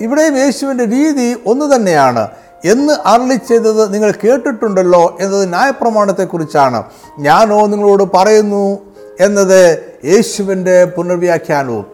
ഇവിടെയും 0.00 0.38
യേശുവിന്റെ 0.38 0.84
രീതി 0.84 1.36
ഒന്നു 1.46 1.74
തന്നെയാണ്. 1.74 2.28
എന്ന് 2.64 2.92
അരളി 2.92 3.58
നിങ്ങൾ 3.90 4.12
കേട്ടിട്ടുണ്ടല്ലോ 4.24 5.16
എന്നത് 5.20 5.48
ന്യായപ്രമാണത്തെക്കുറിച്ചാണ്. 5.48 6.82
ഞാനോ 7.18 7.66
നിങ്ങളോട് 7.66 8.02
പറയുന്നു 8.14 8.91
എന്നത് 9.20 9.82
യേശുവിന്റെ 10.04 10.84
പുനർവ്യാഖ്യാനവും. 10.84 11.86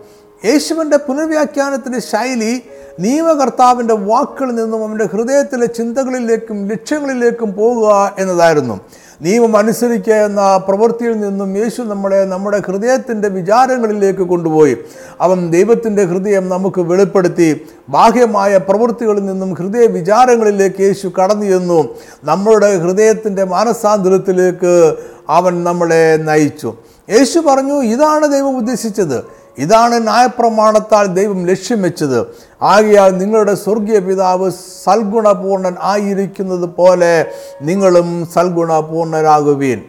യേശുവിന്റെ 0.45 0.97
പുനർവ്യാഖ്യാനത്തിന്റെ 0.97 2.01
ശൈലി 2.01 2.63
നിയമകർത്താവിന്റെ 3.01 3.95
വാക്കുകളിൽ 3.95 4.55
നിന്നും 4.55 4.85
അവന്റെ 4.85 5.05
ഹൃദയത്തിലെ 5.05 5.67
ചിന്തകളിലേക്കും 5.67 6.69
ലക്ഷ്യങ്ങളിലേക്കും 6.69 7.55
പോകുക 7.55 8.17
എന്നതായിരുന്നു. 8.19 8.81
നിയമം 9.23 9.57
അനുസരിക്കുക 9.57 10.13
എന്ന 10.13 10.57
പ്രവൃത്തിയിൽ 10.57 11.21
നിന്നും 11.21 11.57
യേശു 11.57 11.83
നമ്മളെ 11.83 12.25
നമ്മുടെ 12.25 12.63
ഹൃദയത്തിന്റെ 12.67 13.29
വിചാരങ്ങളിലേക്ക് 13.29 14.21
കൊണ്ടുപോയി. 14.21 14.77
അവൻ 15.21 15.51
ദൈവത്തിന്റെ 15.51 16.05
ഹൃദയം 16.05 16.49
നമുക്ക് 16.49 16.81
വെളിപ്പെടുത്തി. 16.81 17.67
ബാഹ്യമായ 17.89 18.57
പ്രവൃത്തികളിൽ 18.57 19.27
നിന്നും 19.27 19.55
ഹൃദയ 19.55 19.87
വിചാരങ്ങളിലേക്ക് 19.87 20.81
യേശു 20.81 21.13
കടന്നു 21.23 21.47
ചെന്നു. 21.47 21.95
നമ്മളുടെ 22.25 22.79
ഹൃദയത്തിന്റെ 22.79 23.45
മാനസാന്തരത്തിലേക്ക് 23.45 24.95
അവൻ 25.29 25.65
നമ്മളെ 25.65 26.17
നയിച്ചു. 26.17 26.75
യേശു 27.11 27.39
പറഞ്ഞു 27.39 27.75
ഇതാണ് 27.75 28.33
ദൈവം 28.33 28.57
ഉദ്ദേശിച്ചത്. 28.57 29.25
ഇതാണ് 29.59 30.03
ന്യായപ്രമാണത്താൽ 30.03 31.07
ദൈവം 31.07 31.47
ലക്ഷ്യം 31.47 31.83
വെച്ചത്. 31.83 32.27
ആകയാൽ 32.63 33.19
നിങ്ങളുടെ 33.19 33.55
സ്വർഗീയ 33.55 33.99
പിതാവ് 33.99 34.51
സൽഗുണപൂർണൻ 34.85 35.77
ആയിരിക്കുന്നത് 35.83 36.69
പോലെ 36.77 37.27
നിങ്ങളും 37.63 38.29
സൽഗുണപൂർണരാകുവീൻ. 38.35 39.81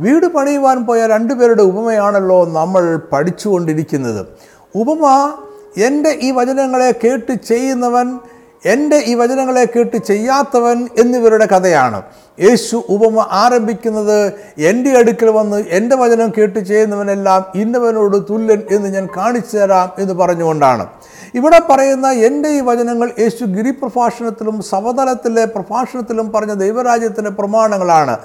വീട് 0.00 0.26
പണിയുവാൻ 0.26 0.86
പോയ 0.86 1.06
രണ്ടുപേരുടെ 1.06 1.62
ഉപമയാണല്ലോ 1.62 2.52
നമ്മൾ 2.52 3.00
പഠിച്ചുകൊണ്ടിരിക്കുന്നത്. 3.12 4.26
ഉപമ 4.74 5.32
എന്റെ 5.76 6.18
ഈ 6.22 6.30
വചനങ്ങളെ 6.30 6.94
കേട്ട് 7.04 7.32
ചെയ്യുന്നവൻ 7.32 8.18
എന്റെ 8.66 8.96
ഈ 8.96 9.14
വചനങ്ങളെ 9.14 9.64
കേട്ട് 9.64 9.96
ചെയ്യാത്തവൻ 9.96 10.88
എന്നിവരുടെ 10.98 11.46
കഥയാണ്. 11.46 12.02
യേശു 12.40 12.82
ഉപമ 12.88 13.26
ആരംഭിക്കുന്നത് 13.30 14.32
എന്റെ 14.58 14.98
അടുക്കൽ 14.98 15.30
വന്ന് 15.30 15.64
എന്റെ 15.68 15.96
വചനം 15.96 16.32
കേട്ട് 16.38 16.58
ചെയ്യുന്നവനെല്ലാം 16.58 17.44
ഇന്നവനോട് 17.54 18.16
തുല്യൻ 18.16 18.62
എന്ന് 18.70 18.88
ഞാൻ 18.88 19.08
കാണിച്ചു 19.16 19.56
തരാം 19.56 19.92
എന്ന് 19.98 20.14
പറഞ്ഞുകൊണ്ടാണ്. 20.14 20.86
ഇവിടെ 21.34 21.60
പറയുന്ന 21.70 22.10
എന്റെ 22.10 22.48
ഈ 22.48 22.60
വചനങ്ങൾ 22.60 23.10
യേശു 23.18 23.44
ഗിരിപ്രഭാഷണത്തിലും 23.44 24.62
സവതലത്തിലെ 24.62 25.44
പ്രഭാഷണത്തിലും 25.44 26.32
പറഞ്ഞ 26.32 26.52
ദൈവരാജ്യത്തിന്റെ 26.52 27.30
പ്രമാണങ്ങളാണ്. 27.30 28.18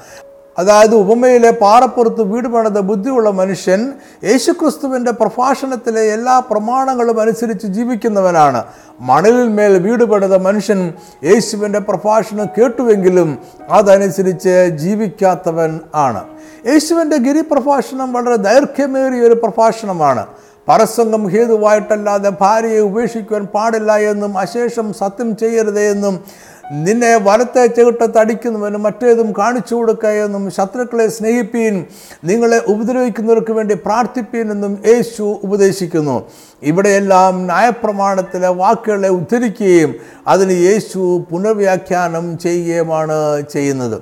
അതായത് 0.58 0.96
ഉപമയിലെ 0.96 1.52
പാറപ്പുറത്ത് 1.52 2.22
വീട് 2.22 2.48
പണിത 2.48 2.80
ബുദ്ധിയുള്ള 2.80 3.30
മനുഷ്യൻ 3.30 3.94
യേശുക്രിസ്തുവിന്റെ 4.24 5.12
പ്രഭാഷണത്തിലെ 5.12 6.02
എല്ലാ 6.02 6.39
പ്രമാണങ്ങളും 6.39 7.22
അനുസരിച്ച് 7.22 7.68
ജീവിക്കുന്നവനാണ്. 7.68 8.63
മണലിൽ 9.00 9.48
മേൽ 9.48 9.80
വീട് 9.80 10.04
പണിത 10.04 10.36
മനുഷ്യൻ 10.36 10.94
യേശുവിന്റെ 11.24 11.80
പ്രഭാഷണം 11.80 12.46
കേട്ടുവെങ്കിലും 12.46 13.38
അതനുസരിച്ച് 13.70 14.78
ജീവിക്കാത്തവൻ 14.78 15.80
ആണ്. 15.96 16.24
യേശുവിന്റെ 16.66 17.18
ഗിരിപ്രഭാഷണം 17.18 18.13
വളരെ 18.13 18.36
ദൈർഘ്യമേറിയ 18.36 19.22
ഒരു 19.22 19.34
പ്രഭാഷണമാണ്. 19.34 20.26
പരസംഗം 20.68 21.28
ഹേതുവായിട്ടല്ലാതെ 21.28 22.32
ഭാര്യയെ 22.42 22.80
ഉപേക്ഷിക്കുവാൻ 22.80 23.46
പാടില്ല 23.46 23.92
എന്നും 23.98 24.38
അശേഷം 24.38 24.94
സത്യം 24.94 25.38
ചെയ്യരുത് 25.38 25.80
എന്നും 25.80 26.24
നിന്നെ 26.71 27.17
വലത്തെ 27.17 27.65
ചെകിട്ടത്ത് 27.65 28.13
തടിക്കുന്നവനും 28.13 28.84
മറ്റേതും 28.84 29.34
കാണിച്ചു 29.38 29.76
കൊടുക്കുകയെന്നും 29.76 30.52
ശത്രുക്കളെ 30.52 31.08
സ്നേഹിപ്പീൻ 31.08 31.86
നിങ്ങളെ 32.23 32.62
ഉപദ്രവിക്കുന്നവർക്ക് 32.67 33.52
വേണ്ടി 33.52 33.73
പ്രാർത്ഥിപ്പീൻ 33.73 34.52
എന്നും 34.52 34.84
യേശു 34.88 35.39
ഉപദേശിക്കുന്നു. 35.43 36.30
ഇവിടെയെല്ലാം 36.63 37.45
ന്യായപ്രമാണത്തിലെ 37.45 38.47
വാക്കുകളെ 38.47 39.10
ഉദ്ധരിക്കുകയും 39.10 39.95
അതിന് 40.28 40.52
യേശു 40.52 41.26
പുനർവ്യാഖ്യാനം 41.32 42.38
ചെയ്യുകയുമാണ് 42.38 43.43
ചെയ്യുന്നത്. 43.54 44.02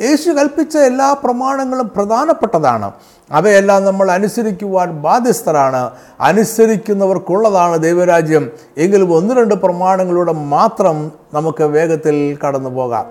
യേശു 0.00 0.30
കൽപ്പിച്ച 0.30 0.76
എല്ലാ 0.76 1.12
പ്രമാണങ്ങളും 1.12 1.92
പ്രധാനപ്പെട്ടതാണ്. 1.96 2.92
അവയെല്ലാം 3.32 3.84
നമ്മൾ 3.84 4.10
അനുസരിക്കുവാൻ 4.10 4.90
ബാധ്യസ്ഥരാണ്. 4.90 5.90
അനുസരിക്കുന്നവർക്കുള്ളതാണ് 6.20 7.78
ദൈവരാജ്യം. 7.78 8.50
എങ്കിലും 8.76 9.14
ഒന്ന് 9.14 9.34
രണ്ട് 9.34 9.54
പ്രമാണങ്ങളിലൂടെ 9.54 10.32
മാത്രം 10.32 11.12
നമുക്ക് 11.34 11.64
വേഗത്തിൽ 11.64 12.38
കടന്നു 12.46 12.70
പോകാം. 12.70 13.06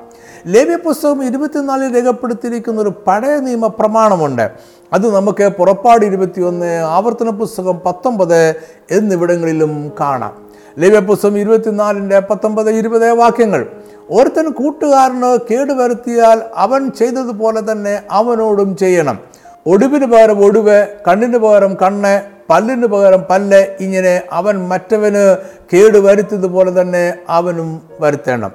ലേവ്യ 0.47 0.75
പുസ്തകം 0.75 1.23
ഇരുപത്തിനാലിൽ 1.23 1.95
രേഖപ്പെടുത്തിയിരിക്കുന്ന 1.95 2.81
ഒരു 2.81 2.93
പഴയ 3.07 3.39
നിയമ 3.39 3.67
പ്രമാണമുണ്ട്. 3.67 4.51
അത് 4.93 5.15
നമുക്ക് 5.15 5.47
പുറപ്പാട് 5.47 6.05
ഇരുപത്തിയൊന്ന് 6.05 6.81
ആവർത്തന 6.81 7.29
പുസ്തകം 7.29 7.79
പത്തൊമ്പത് 7.85 8.55
എന്നിവിടങ്ങളിലും 8.91 9.91
കാണാം. 9.99 10.33
ലേവ്യ 10.77 10.99
പുസ്തകം 10.99 11.37
ഇരുപത്തിനാലിന്റെ 11.37 12.19
പത്തൊമ്പത് 12.19 12.69
ഇരുപത് 12.69 13.11
വാക്യങ്ങൾ. 13.11 13.67
ഒരുത്തൻ 14.09 14.51
കൂട്ടുകാരന് 14.51 15.37
കേടുവരുത്തിയാൽ 15.51 16.41
അവൻ 16.55 16.91
ചെയ്തതുപോലെ 16.91 17.71
തന്നെ 17.71 18.01
അവനോടും 18.11 18.77
ചെയ്യണം. 18.77 19.30
ഒടുവിന് 19.65 20.05
പകരം 20.05 20.39
ഒടുവ് 20.45 20.87
കണ്ണിന് 21.07 21.37
പകരം 21.37 21.73
കണ്ണ് 21.81 22.13
പല്ലിന് 22.49 22.85
പകരം 22.85 23.21
പല്ല് 23.29 23.59
ഇങ്ങനെ 23.79 24.21
അവൻ 24.31 24.55
മറ്റവന് 24.69 25.37
കേടുവരുത്തിയതുപോലെ 25.73 26.81
തന്നെ 26.81 27.03
അവനും 27.29 27.69
വരുത്തണം. 27.99 28.51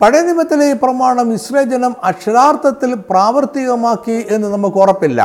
പഴയ 0.00 0.20
നിയമത്തിലെ 0.20 0.64
ഈ 0.70 0.74
പ്രമാണം 0.82 1.32
ഇസ്രേ 1.32 1.62
ജനം 1.62 1.92
അക്ഷരാർത്ഥത്തിൽ 2.04 2.94
പ്രാവർത്തികമാക്കി 2.94 4.26
എന്ന് 4.30 4.48
നമുക്ക് 4.48 4.76
ഉറപ്പില്ല. 4.76 5.20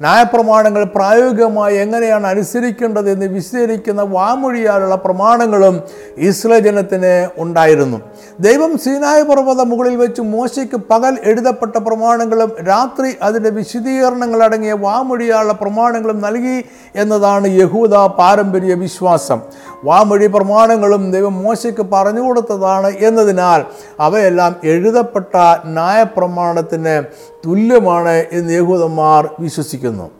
ന്യായപ്രമാണങ്ങൾ 0.00 0.84
പ്രായോഗികമായി 0.84 1.76
എങ്ങനെയാണ് 1.76 2.26
അനുസരിക്കേണ്ടത് 2.26 3.10
എന്ന് 3.10 3.26
വിശദീകരിക്കുന്ന 3.26 4.02
വാമൊഴിയാലുള്ള 4.02 4.94
പ്രമാണങ്ങളും 4.94 5.82
ഇസ്രേ 6.18 6.58
ജനത്തിന് 6.58 7.28
ഉണ്ടായിരുന്നു. 7.38 8.00
ദൈവം 8.40 8.78
സീനായ 8.78 9.22
പർവത 9.22 9.60
മുകളിൽ 9.60 9.96
വെച്ച് 9.96 10.20
മോശയ്ക്ക് 10.20 10.80
പകൽ 10.90 11.18
എഴുതപ്പെട്ട 11.24 11.76
പ്രമാണങ്ങളും 11.76 12.52
രാത്രി 12.68 13.16
അതിന്റെ 13.22 13.50
വിശദീകരണങ്ങൾ 13.50 14.42
അടങ്ങിയ 14.44 14.72
വാമൊഴിയാലുള്ള 14.72 15.52
പ്രമാണങ്ങളും 15.52 16.20
നൽകി 16.20 16.64
എന്നതാണ് 16.96 17.46
യഹൂദ 17.48 17.94
പാരമ്പര്യ 17.94 18.74
വിശ്വാസം. 18.74 19.40
വാമൊഴി 19.84 20.26
പ്രമാണങ്ങളും 20.26 21.12
ദൈവം 21.12 21.42
മോശയ്ക്ക് 21.42 21.86
പറഞ്ഞു 21.92 22.20
കൊടുത്തതാണ് 22.20 22.88
എന്നതിനാൽ 22.88 23.64
അവയെല്ലാം 24.00 24.56
എഴുതപ്പെട്ട 24.64 25.36
ന്യായപ്രമാണത്തിന് 25.66 27.02
തുല്യമാണ് 27.46 28.24
എന്ന് 28.32 28.52
യഹൂദന്മാർ 28.52 29.30
വിശ്വസിക്കുന്നു. 29.40 30.10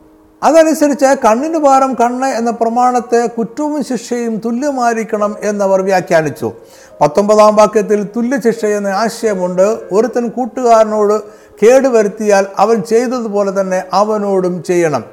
അതനുസരിച്ച് 0.43 1.05
കണ്ണിന് 1.05 1.59
ഭാരം 1.59 1.95
കണ്ണ് 1.95 2.27
എന്ന 2.27 2.51
പ്രമാണത്തെ 2.51 3.27
കുറ്റവും 3.27 3.85
ശിക്ഷയും 3.85 4.37
തുല്യമായിരിക്കണം 4.45 5.37
എന്നവർ 5.43 5.83
വ്യാഖ്യാനിച്ചു. 5.83 6.53
പത്തൊമ്പതാം 7.01 7.57
വാക്യത്തിൽ 7.57 8.07
തുല്യശിക്ഷ 8.17 8.65
എന്ന 8.65 8.89
ആശയമുണ്ട്. 8.89 9.79
ഒരുത്തൻ 9.93 10.29
കൂട്ടുകാരനോട് 10.29 11.23
കേടുവരുത്തിയാൽ 11.63 12.47
അവൻ 12.59 12.83
ചെയ്തതുപോലെ 12.83 13.61
തന്നെ 13.61 13.83
അവനോടും 13.93 14.63
ചെയ്യണം. 14.63 15.05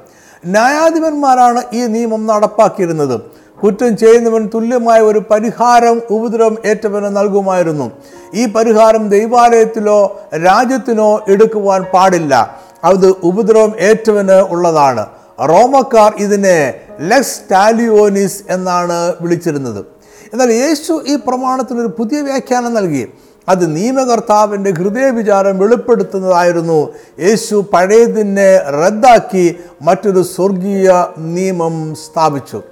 ന്യായാധിപന്മാരാണ് 0.46 1.62
ഈ 1.72 1.86
നിയമം 1.86 2.26
നടപ്പാക്കിയിരുന്നത്. 2.26 3.20
കുറ്റം 3.62 3.96
ചെയ്യുന്നവൻ 3.96 4.50
തുല്യമായ 4.54 5.00
ഒരു 5.00 5.18
പരിഹാരം 5.30 6.02
ഉപദ്രവം 6.10 6.56
ഏറ്റവന് 6.66 7.16
നൽകുമായിരുന്നു. 7.16 7.90
ഈ 8.34 8.46
പരിഹാരം 8.46 9.08
ദൈവാലയത്തിലോ 9.08 10.20
രാജ്യത്തിനോ 10.34 11.20
എടുക്കുവാൻ 11.28 11.82
പാടില്ല. 11.82 12.60
അത് 12.84 13.06
ഉപദ്രവം 13.06 13.72
ഏറ്റവന് 13.80 14.40
ഉള്ളതാണ്. 14.40 15.06
റോമക്കാർ 15.40 16.12
ഇതിനെ 16.18 16.74
ലെക്സ് 17.00 17.40
ടാലിയോനിസ് 17.52 18.42
എന്നാണ് 18.50 19.14
വിളിച്ചിരുന്നത്. 19.20 19.84
എന്നാൽ 20.32 20.52
യേശു 20.52 21.02
ഈ 21.06 21.16
പ്രമാണത്തിനൊരു 21.16 21.86
പുതിയ 21.86 22.20
വ്യാഖ്യാനം 22.20 22.74
നൽകി. 22.74 23.08
അത് 23.48 23.76
നിയമകർത്താവിന്റെ 23.76 24.70
ഹൃദയവിചാരം 24.70 25.58
വെളിപ്പെടുത്തുന്നതായിരുന്നു. 25.58 26.92
യേശു 27.20 27.64
പഴയതിനെ 27.72 28.58
റദ്ദാക്കി 28.58 29.56
മറ്റൊരു 29.82 30.22
സ്വർഗീയ 30.22 31.04
നിയമം 31.18 31.94
സ്ഥാപിച്ചു. 31.94 32.62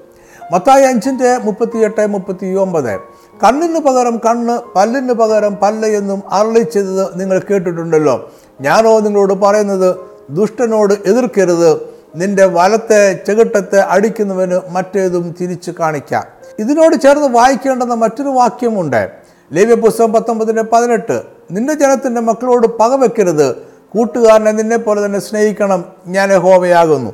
മത്തായി 0.53 0.83
അഞ്ചിന്റെ 0.83 1.38
മുപ്പത്തിയെട്ട് 1.38 2.07
മുപ്പത്തി 2.07 2.55
ഒമ്പത് 2.55 3.01
കണ്ണിന് 3.45 3.79
പകരം 3.79 4.19
കണ്ണ് 4.19 4.59
പല്ലിന് 4.77 5.12
പകരം 5.12 5.57
പല്ല് 5.57 5.88
എന്നും 5.88 6.23
അരളി 6.33 6.61
ചെയ്തത് 6.61 7.21
നിങ്ങൾ 7.21 7.43
കേട്ടിട്ടുണ്ടല്ലോ. 7.51 8.33
ഞാനോ 8.61 8.99
നിങ്ങളോട് 9.01 9.33
പറയുന്നത് 9.33 9.97
ദുഷ്ടനോട് 10.31 10.95
എതിർക്കരുത്. 11.07 11.71
നിന്റെ 12.17 12.45
വലത്തെ 12.45 13.21
ചെകിട്ടത്തെ 13.27 13.81
അടിക്കുന്നവന് 13.81 14.61
മറ്റേതും 14.69 15.35
തിരിച്ചു 15.41 15.75
കാണിക്കാം. 15.81 16.25
ഇതിനോട് 16.59 16.97
ചേർന്ന് 16.97 17.29
വായിക്കേണ്ടുന്ന 17.29 17.95
മറ്റൊരു 17.95 18.29
വാക്യമുണ്ട്. 18.29 19.11
ലേവ്യ 19.53 19.75
പുസ്തകം 19.75 20.12
പത്തൊമ്പതിന്റെ 20.12 20.62
പതിനെട്ട്. 20.62 21.23
നിന്റെ 21.51 21.75
ജനത്തിന്റെ 21.75 22.21
മക്കളോട് 22.21 22.67
പകവെക്കരുത്. 22.67 23.57
കൂട്ടുകാരനെ 23.93 24.53
നിന്നെ 24.53 24.77
പോലെ 24.77 25.07
തന്നെ 25.07 25.21
സ്നേഹിക്കണം. 25.21 25.85
ഞാൻ 26.07 26.37
ഹോവയാകുന്നു 26.37 27.12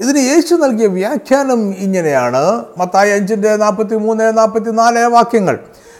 ഇതിന് 0.00 0.18
യേശു 0.18 0.54
നൽകിയ 0.54 0.86
വ്യാഖ്യാനം 0.86 1.70
ഇങ്ങനെയാണ്. 1.70 2.64
മത്തായി 2.78 3.10
അഞ്ചിന്റെ 3.10 3.56
നാൽപ്പത്തി 3.56 3.94
മൂന്ന് 3.94 4.38
നാൽപ്പത്തി 4.38 4.70
നാല് 4.70 4.98
വാക്യങ്ങൾ. 4.98 5.58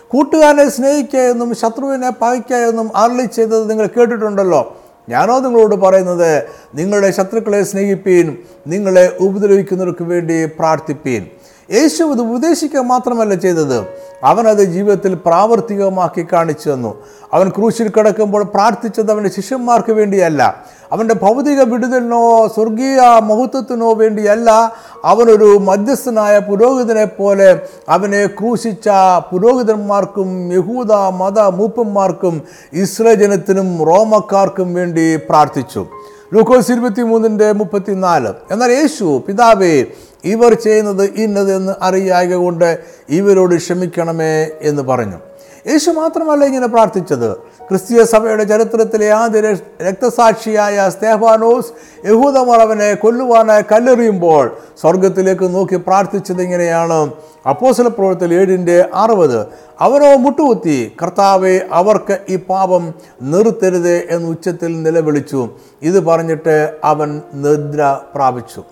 കൂട്ടുകാരനെ 0.08 0.68
സ്നേഹിക്കുക 0.68 1.18
എന്നും 1.18 1.54
ശത്രുവിനെ 1.54 2.10
പകയ്ക്കുക 2.10 2.56
എന്നും 2.56 2.96
അരളി 2.96 3.26
ചെയ്തത് 3.26 3.70
നിങ്ങൾ 3.70 3.86
കേട്ടിട്ടുണ്ടല്ലോ. 3.86 4.76
ഞാനോ 5.08 5.38
നിങ്ങളോട് 5.38 5.74
പറയുന്നത് 5.74 6.44
നിങ്ങളുടെ 6.74 7.10
ശത്രുക്കളെ 7.10 7.62
സ്നേഹിപ്പീൻ 7.62 8.36
നിങ്ങളെ 8.66 9.16
ഉപദ്രവിക്കുന്നവർക്ക് 9.20 10.04
വേണ്ടി 10.04 10.44
പ്രാർത്ഥിപ്പീൻ. 10.44 11.26
യേശു 11.72 12.04
ഇത് 12.04 12.20
ഉപദേശിക്കുക 12.20 12.80
മാത്രമല്ല 12.80 13.34
ചെയ്തത്. 13.34 13.86
അവനത് 14.24 14.64
ജീവിതത്തിൽ 14.64 15.14
പ്രാവർത്തികമാക്കി 15.14 16.26
കാണിച്ചു 16.32 16.70
തന്നു. 16.70 16.94
അവൻ 17.32 17.48
ക്രൂശിൽ 17.48 17.88
കിടക്കുമ്പോൾ 17.88 18.42
പ്രാർത്ഥിച്ചത് 18.42 19.12
അവന്റെ 19.12 19.30
ശിഷ്യന്മാർക്ക് 19.30 19.92
വേണ്ടിയല്ല. 19.92 20.64
അവന്റെ 20.92 21.14
ഭൗതിക 21.14 21.62
വിടുതലിനോ 21.62 22.48
സ്വർഗീയ 22.48 23.00
മഹത്വത്തിനോ 23.18 23.94
വേണ്ടിയല്ല. 23.94 24.72
അവനൊരു 25.04 25.58
മധ്യസ്ഥനായ 25.58 26.38
പുരോഹിതനെ 26.38 27.04
പോലെ 27.04 27.60
അവനെ 27.88 28.26
ക്രൂശിച്ച 28.26 28.88
പുരോഹിതന്മാർക്കും 29.32 30.52
യഹൂദ 30.52 30.92
മത 30.92 31.40
മൂപ്പന്മാർക്കും 31.40 32.42
ഇസ്രജനത്തിനും 32.72 33.84
റോമക്കാർക്കും 33.84 34.74
വേണ്ടി 34.74 35.16
പ്രാർത്ഥിച്ചു. 35.16 35.86
ലൂക്കോസ് 36.34 36.72
ഇരുപത്തി 36.72 37.02
മൂന്നിന്റെ 37.02 37.52
മുപ്പത്തിനാല്. 37.52 38.28
എന്നാൽ 38.50 38.70
യേശു 38.72 39.22
പിതാവേ 39.28 39.84
ഇവർ 40.24 40.54
ചെയ്യുന്നത് 40.54 41.02
ഇന്നതെന്ന് 41.02 41.72
അറിയായക 41.82 42.34
കൊണ്ട് 42.34 42.78
ഇവരോട് 43.08 43.54
ക്ഷമിക്കണമേ 43.54 44.50
എന്ന് 44.62 44.82
പറഞ്ഞു. 44.82 45.18
യേശു 45.66 45.90
മാത്രമല്ല 45.90 46.44
ഇങ്ങനെ 46.44 46.66
പ്രാർത്ഥിച്ചത്. 46.66 47.36
ക്രിസ്തീയ 47.70 48.04
സഭയുടെ 48.04 48.44
ചരിത്രത്തിലെ 48.44 49.10
ആദ്യ 49.10 49.40
രക്തസാക്ഷിയായ 49.82 50.90
സ്തേഫാനോസ് 50.90 51.70
യഹൂദമറവനെ 52.06 52.94
കൊല്ലുവാനായി 52.94 53.64
കല്ലെറിയുമ്പോൾ 53.72 54.56
സ്വർഗത്തിലേക്ക് 54.80 55.54
നോക്കി 55.54 55.76
പ്രാർത്ഥിച്ചത് 55.76 56.42
ഇങ്ങനെയാണ്. 56.42 57.10
അപ്പോസല 57.48 57.88
പ്രവർത്തൽ 57.88 58.34
ഏഴിന്റെ 58.34 58.88
അറുപത് 58.94 59.46
അവനോ 59.80 60.16
മുട്ടുകുത്തി 60.16 60.92
കർത്താവെ 61.02 61.60
അവർക്ക് 61.72 62.18
ഈ 62.28 62.36
പാപം 62.36 62.94
നിർത്തരുത് 63.22 64.06
എന്ന് 64.10 64.28
ഉച്ചത്തിൽ 64.28 64.82
നിലവിളിച്ചു. 64.82 65.48
ഇത് 65.82 66.04
പറഞ്ഞിട്ട് 66.04 66.72
അവൻ 66.84 67.22
നിദ്ര 67.34 67.98
പ്രാപിച്ചു. 68.14 68.62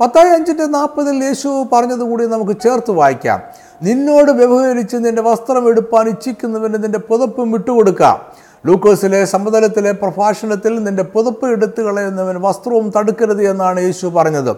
പത്തായി 0.00 0.28
അഞ്ചിന്റെ 0.28 0.66
നാൽപ്പതിൽ 0.66 1.24
യേശു 1.24 1.66
പറഞ്ഞതുകൂടി 1.72 2.26
നമുക്ക് 2.26 2.60
ചേർത്ത് 2.60 2.90
വായിക്കാം. 2.90 3.40
നിന്നോട് 3.82 4.30
വ്യവഹരിച്ച് 4.30 4.96
നിന്റെ 4.96 5.22
വസ്ത്രം 5.22 5.68
എടുപ്പാൻ 5.68 6.08
ഇച്ഛിക്കുന്നവന് 6.08 6.84
നിന്റെ 6.84 6.98
പുതപ്പും 6.98 7.52
വിട്ടുകൊടുക്കാം. 7.52 8.33
ലൂക്കോസിലെ 8.66 9.24
സമതലത്തിലെ 9.24 9.92
പ്രഭാഷണത്തിൽ 9.92 10.84
നിന്റെ 10.84 11.02
പുതപ്പ് 11.02 11.46
എടുത്തു 11.46 11.82
കളയുന്നവൻ 11.82 12.36
വസ്ത്രവും 12.40 12.92
തടുക്കരുത് 12.96 13.50
എന്നാണ് 13.50 13.80
യേശു 13.80 14.06
പറഞ്ഞത്. 14.06 14.56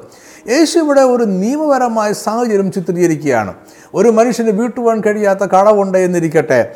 യേശു 0.48 0.78
ഇവിടെ 0.78 1.00
ഒരു 1.00 1.24
നിയമപരമായ 1.24 2.12
സാഹചര്യം 2.12 2.72
ചിത്രീകരിക്കുകയാണ്. 2.72 3.54
ഒരു 3.94 4.08
മനുഷ്യന് 4.08 4.50
വീട്ടുവാൻ 4.50 5.02
കഴിയാത്ത 5.06 5.40
കടവുണ്ട് 5.40 5.98
എന്നിരിക്കട്ടെ. 5.98 6.74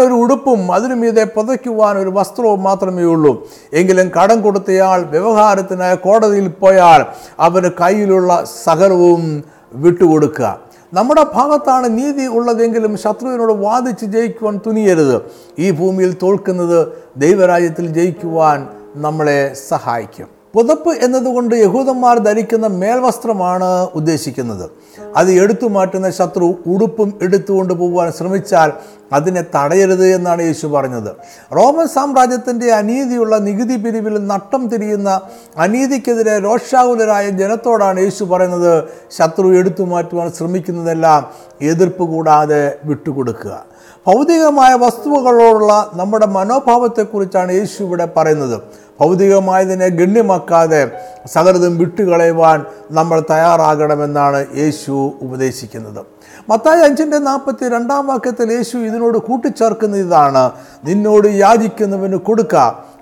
ഒരു 0.00 0.12
ഉടുപ്പും 0.12 0.72
അതിനു 0.72 0.94
മീതെ 0.94 1.24
പുതയ്ക്കുവാൻ 1.24 1.98
ഒരു 1.98 2.08
വസ്ത്രവും 2.08 2.62
മാത്രമേ 2.62 3.02
ഉള്ളൂ. 3.02 3.48
എങ്കിലും 3.72 4.10
കടം 4.22 4.42
കൊടുത്തയാൾ 4.42 5.02
വ്യവഹാരത്തിനായി 5.02 5.96
കോടതിയിൽ 5.96 6.48
പോയാൽ 6.48 7.04
അവന് 7.40 7.70
കയ്യിലുള്ള 7.80 8.44
സകലവും 8.64 9.44
വിട്ടുകൊടുക്കുക. 9.72 10.69
നമ്മുടെ 10.92 11.26
ഭാഗത്താണ് 11.34 11.98
നീതി 11.98 12.26
ഉള്ളതെങ്കിലും 12.26 12.96
ശത്രുവിനോട് 12.96 13.52
വാദിച്ച് 13.52 14.04
ജയിക്കുവാൻ 14.04 14.60
തുനിയരുത്. 14.66 15.22
ഈ 15.58 15.70
ഭൂമിയിൽ 15.70 16.16
തോൽക്കുന്നത് 16.22 16.88
ദൈവരാജ്യത്തിൽ 17.16 17.86
ജയിക്കുവാൻ 17.86 18.68
നമ്മളെ 18.94 19.54
സഹായിക്കും. 19.68 20.39
പുതപ്പ് 20.54 20.92
എന്നതുകൊണ്ട് 21.04 21.54
യഹൂദന്മാർ 21.54 22.18
ധരിക്കുന്ന 22.18 22.66
മേൽവസ്ത്രമാണ് 22.66 23.88
ഉദ്ദേശിക്കുന്നത്. 23.94 24.70
അത് 25.16 25.30
എടുത്തു 25.32 25.66
മാറ്റുന്ന 25.66 26.10
ശത്രു 26.10 26.54
ഉടുപ്പും 26.66 27.18
എടുത്തുകൊണ്ട് 27.22 27.74
പോകുവാൻ 27.74 28.12
ശ്രമിച്ചാൽ 28.12 28.72
അതിനെ 29.12 29.44
തടയരുത് 29.54 30.06
എന്നാണ് 30.06 30.42
യേശു 30.42 30.66
പറഞ്ഞത്. 30.66 31.10
റോമൻ 31.56 31.88
സാമ്രാജ്യത്തിന്റെ 31.88 32.72
അനീതിയുള്ള 32.72 33.38
നികുതി 33.38 33.76
പിരിവിൽ 33.76 34.26
നട്ടം 34.26 34.68
തിരിയുന്ന 34.68 35.20
അനീതിക്കെതിരെ 35.56 36.38
രോഷാകുലരായ 36.38 37.30
ജനത്തോടാണ് 37.30 38.00
യേശു 38.00 38.24
പറയുന്നത് 38.24 38.84
ശത്രു 39.18 39.56
എടുത്തു 39.56 39.82
മാറ്റുവാൻ 39.82 40.32
ശ്രമിക്കുന്നതെല്ലാം 40.32 41.26
എതിർപ്പ് 41.62 42.04
കൂടാതെ 42.04 42.78
വിട്ടുകൊടുക്കുക. 42.84 43.69
ഭൗതികമായ 44.06 44.74
വസ്തുവകളോടുള്ള 44.74 45.90
നമ്മുടെ 45.94 46.26
മനോഭാവത്തെക്കുറിച്ചാണ് 46.26 47.52
യേശു 47.52 47.82
ഇവിടെ 47.82 48.08
പറയുന്നത്. 48.16 48.60
ഭൗതികമായതിനെ 49.00 49.88
ഗണ്യമാക്കാതെ 49.88 50.80
സകലതും 51.26 51.78
വിട്ടുകളയുവാൻ 51.78 52.64
നമ്മൾ 52.90 53.22
തയ്യാറാകണമെന്നാണ് 53.30 54.46
യേശു 54.56 55.12
ഉപദേശിക്കുന്നത്. 55.22 56.00
മത്തായി 56.48 56.80
അഞ്ചിന്റെ 56.80 57.18
നാൽപ്പത്തി 57.18 57.68
രണ്ടാം 57.68 58.06
വാക്യത്തിൽ 58.06 58.52
യേശു 58.52 58.76
ഇതിനോട് 58.78 59.18
കൂട്ടിച്ചേർക്കുന്ന 59.18 59.96
ഇതാണ്. 59.96 60.50
നിന്നോട് 60.84 61.28
യാചിക്കുന്നവന് 61.28 62.16
കൊടുക്ക 62.16 62.56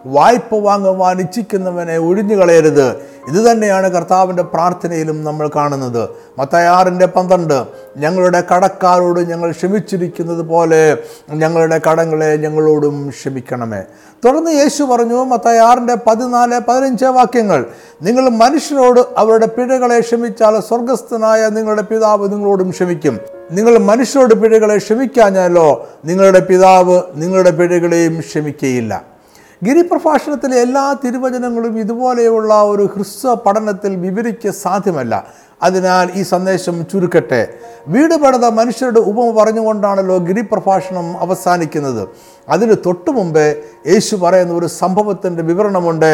വായ്പ 0.07 0.55
വാങ്ങുവാൻ 0.55 1.21
ഇച്ഛിക്കുന്നവനെ 1.21 1.99
ഒഴിഞ്ഞു 1.99 2.37
കളയരുത്. 2.37 2.91
ഇത് 3.29 3.51
തന്നെയാണ് 3.51 3.89
കർത്താവിന്റെ 3.89 4.43
പ്രാർത്ഥനയിലും 4.43 5.25
നമ്മൾ 5.25 5.51
കാണുന്നത്. 5.57 6.09
മത്തയാറിന്റെ 6.39 7.07
പന്ത്രണ്ട് 7.07 7.65
ഞങ്ങളുടെ 7.97 8.45
കടക്കാരോട് 8.55 9.21
ഞങ്ങൾ 9.21 9.51
ക്ഷമിച്ചിരിക്കുന്നത് 9.51 10.43
പോലെ 10.43 10.99
ഞങ്ങളുടെ 11.31 11.81
കടങ്ങളെ 11.91 12.37
ഞങ്ങളോടും 12.37 13.09
ക്ഷമിക്കണമേ. 13.09 13.83
തുടർന്ന് 14.25 14.51
യേശു 14.51 14.83
പറഞ്ഞു 14.83 15.25
മത്തയാറിന്റെ 15.25 15.97
പതിനാല് 16.07 16.61
പതിനഞ്ച് 16.69 17.05
വാക്യങ്ങൾ 17.05 17.67
നിങ്ങൾ 18.03 18.29
മനുഷ്യരോട് 18.29 19.01
അവരുടെ 19.17 19.47
പിഴകളെ 19.47 20.01
ക്ഷമിച്ചാൽ 20.01 20.61
സ്വർഗസ്ഥനായ 20.61 21.49
നിങ്ങളുടെ 21.49 21.83
പിതാവ് 21.83 22.33
നിങ്ങളോടും 22.33 22.71
ക്ഷമിക്കും. 22.71 23.19
നിങ്ങൾ 23.51 23.79
മനുഷ്യരോട് 23.79 24.35
പിഴകളെ 24.35 24.77
ക്ഷമിക്കാഞ്ഞാലോ 24.77 25.89
നിങ്ങളുടെ 26.05 26.41
പിതാവ് 26.41 27.03
നിങ്ങളുടെ 27.15 27.51
പിഴകളെയും 27.51 28.21
ക്ഷമിക്കുകയില്ല 28.21 29.18
ഗിരിപ്രഭാഷണത്തിലെ 29.65 30.61
എല്ലാ 30.61 30.97
തിരുവചനങ്ങളും 31.05 31.79
ഇതുപോലെയുള്ള 31.79 32.63
ഒരു 32.63 32.83
ഹ്രസ്വ 32.97 33.35
പഠനത്തിൽ 33.35 33.97
വിവരിക്ക 33.97 34.51
സാധ്യമല്ല. 34.51 35.27
അതിനാൽ 35.63 36.11
ഈ 36.15 36.23
സന്ദേശം 36.23 36.87
ചുരുക്കട്ടെ. 36.93 37.49
വീട് 37.89 38.15
പണിത 38.15 38.47
മനുഷ്യരുടെ 38.47 39.01
ഉപമ 39.01 39.43
പറഞ്ഞുകൊണ്ടാണല്ലോ 39.43 40.19
ഗിരിപ്രഭാഷണം 40.19 41.19
അവസാനിക്കുന്നത്. 41.19 42.09
അതിന് 42.49 42.75
തൊട്ടു 42.87 43.11
മുമ്പേ 43.11 43.57
യേശു 43.87 44.17
പറയുന്ന 44.17 44.55
ഒരു 44.55 44.67
സംഭവത്തിന്റെ 44.67 45.43
വിവരണമുണ്ട്. 45.43 46.13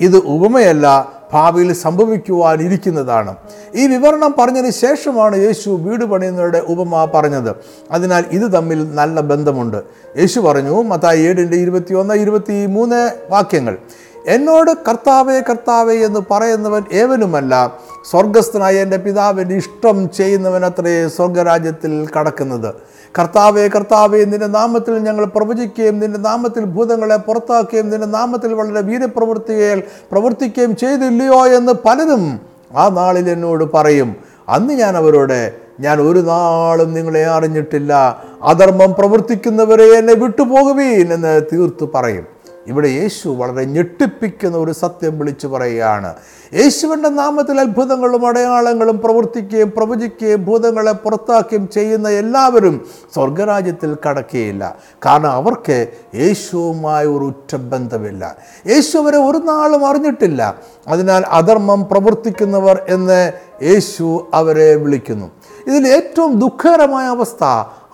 ഇത് 0.00 0.16
ഉപമയല്ല 0.16 1.12
ഭാവിയിൽ 1.32 1.72
സംഭവിക്കുവാനിരിക്കുന്നതാണ്. 1.72 3.36
ഈ 3.74 3.86
വിവരണം 3.86 4.34
പറഞ്ഞതിന് 4.38 4.70
ശേഷമാണ് 4.70 5.36
യേശു 5.36 5.70
വീട് 5.70 6.04
പണിയുന്നവരുടെ 6.04 6.58
ഉപമ 6.58 7.04
പറഞ്ഞത്. 7.04 7.56
അതിനാൽ 7.90 8.24
ഇത് 8.30 8.52
തമ്മിൽ 8.52 8.94
നല്ല 8.94 9.20
ബന്ധമുണ്ട്. 9.20 9.82
യേശു 10.18 10.40
പറഞ്ഞു 10.40 10.82
മത്തായി 10.82 11.22
ഏഴിന്റെ 11.22 11.56
ഇരുപത്തി 11.56 11.94
ഒന്ന് 11.94 12.14
ഇരുപത്തി 12.14 12.66
മൂന്ന് 12.66 13.12
വാക്യങ്ങൾ 13.30 13.78
എന്നോട് 14.26 14.70
കർത്താവേ 14.88 15.40
കർത്താവേ 15.40 15.94
എന്ന് 15.94 16.20
പറയുന്നവൻ 16.30 16.82
ഏവനുമല്ല. 16.92 17.72
സ്വർഗസ്ഥനായ 18.10 18.76
എന്റെ 18.76 18.96
പിതാവിന്റെ 18.96 19.54
ഇഷ്ടം 19.54 20.10
ചെയ്യുന്നവനത്രേ 20.10 21.08
സ്വർഗരാജ്യത്തിൽ 21.08 22.08
കടക്കുന്നത്. 22.18 22.74
കർത്താവേ 23.18 23.68
കർത്താവേ 23.68 24.24
നിന്റെ 24.24 24.46
നാമത്തിൽ 24.46 24.98
ഞങ്ങൾ 24.98 25.24
പ്രവചിക്കുകയും 25.24 25.98
നിന്റെ 25.98 26.18
നാമത്തിൽ 26.18 26.64
ഭൂതങ്ങളെ 26.64 27.16
പുറത്താക്കുകയും 27.16 27.90
നിന്റെ 27.90 28.06
നാമത്തിൽ 28.06 28.54
വളരെ 28.54 28.80
വീരപ്രവൃത്തികൾ 28.80 29.82
പ്രവർത്തിക്കുകയും 30.12 30.76
ചെയ്തില്ലയോ 30.76 31.46
എന്ന് 31.46 31.72
പലരും 31.72 32.40
ആ 32.76 32.88
നാളിൽ 32.88 33.30
എന്നോട് 33.30 33.64
പറയും. 33.74 34.16
അന്ന് 34.48 34.74
ഞാൻ 34.74 34.96
അവരോട് 34.96 35.52
ഞാൻ 35.80 36.00
ഒരു 36.00 36.18
നാളും 36.18 36.94
നിങ്ങളെ 36.94 37.26
അറിഞ്ഞിട്ടില്ല. 37.26 38.22
അധർമ്മം 38.42 38.94
പ്രവർത്തിക്കുന്നവരെ 38.94 39.84
എന്നെ 39.84 40.14
വിട്ടുപോകുവീൻ 40.14 41.12
എന്ന് 41.12 41.42
തീർത്തു 41.52 41.90
പറയും. 41.94 42.33
ഇവിടെ 42.66 42.88
യേശു 42.88 43.28
വളരെ 43.28 43.64
ഞെട്ടിപ്പിക്കുന്ന 43.64 44.56
ഒരു 44.56 44.72
സത്യം 44.72 45.18
വിളിച്ചു 45.18 45.46
പറയുകയാണ്. 45.46 46.14
യേശുവിന്റെ 46.54 47.08
നാമത്തിൽ 47.08 47.60
അത്ഭുതങ്ങളും 47.60 48.26
അടയാളങ്ങളും 48.26 48.98
പ്രവർത്തിക്കുകയും 48.98 49.72
പ്രവചിക്കുകയും 49.76 50.44
ഭൂതങ്ങളെ 50.44 50.92
പുറത്താക്കുകയും 50.92 51.68
ചെയ്യുന്ന 51.68 52.08
എല്ലാവരും 52.08 52.86
സ്വർഗരാജ്യത്തിൽ 53.14 53.96
കടക്കുകയില്ല. 54.08 54.76
കാരണം 55.06 55.30
അവർക്ക് 55.30 55.88
യേശുവുമായി 56.14 57.06
ഒരു 57.06 57.24
ഉറ്റ 57.24 57.56
ബന്ധമില്ല. 57.56 58.36
യേശു 58.66 58.98
അവരെ 58.98 59.18
ഒരു 59.18 59.38
നാളും 59.38 59.86
അറിഞ്ഞിട്ടില്ല. 59.86 60.58
അതിനാൽ 60.88 61.24
അധർമ്മം 61.28 61.88
പ്രവർത്തിക്കുന്നവർ 61.90 62.82
എന്ന് 62.88 63.32
യേശു 63.62 64.30
അവരെ 64.34 64.74
വിളിക്കുന്നു. 64.74 65.30
ഇതിൽ 65.66 65.88
ഏറ്റവും 65.88 66.38
ദുഃഖകരമായ 66.38 67.06
അവസ്ഥ 67.06 67.44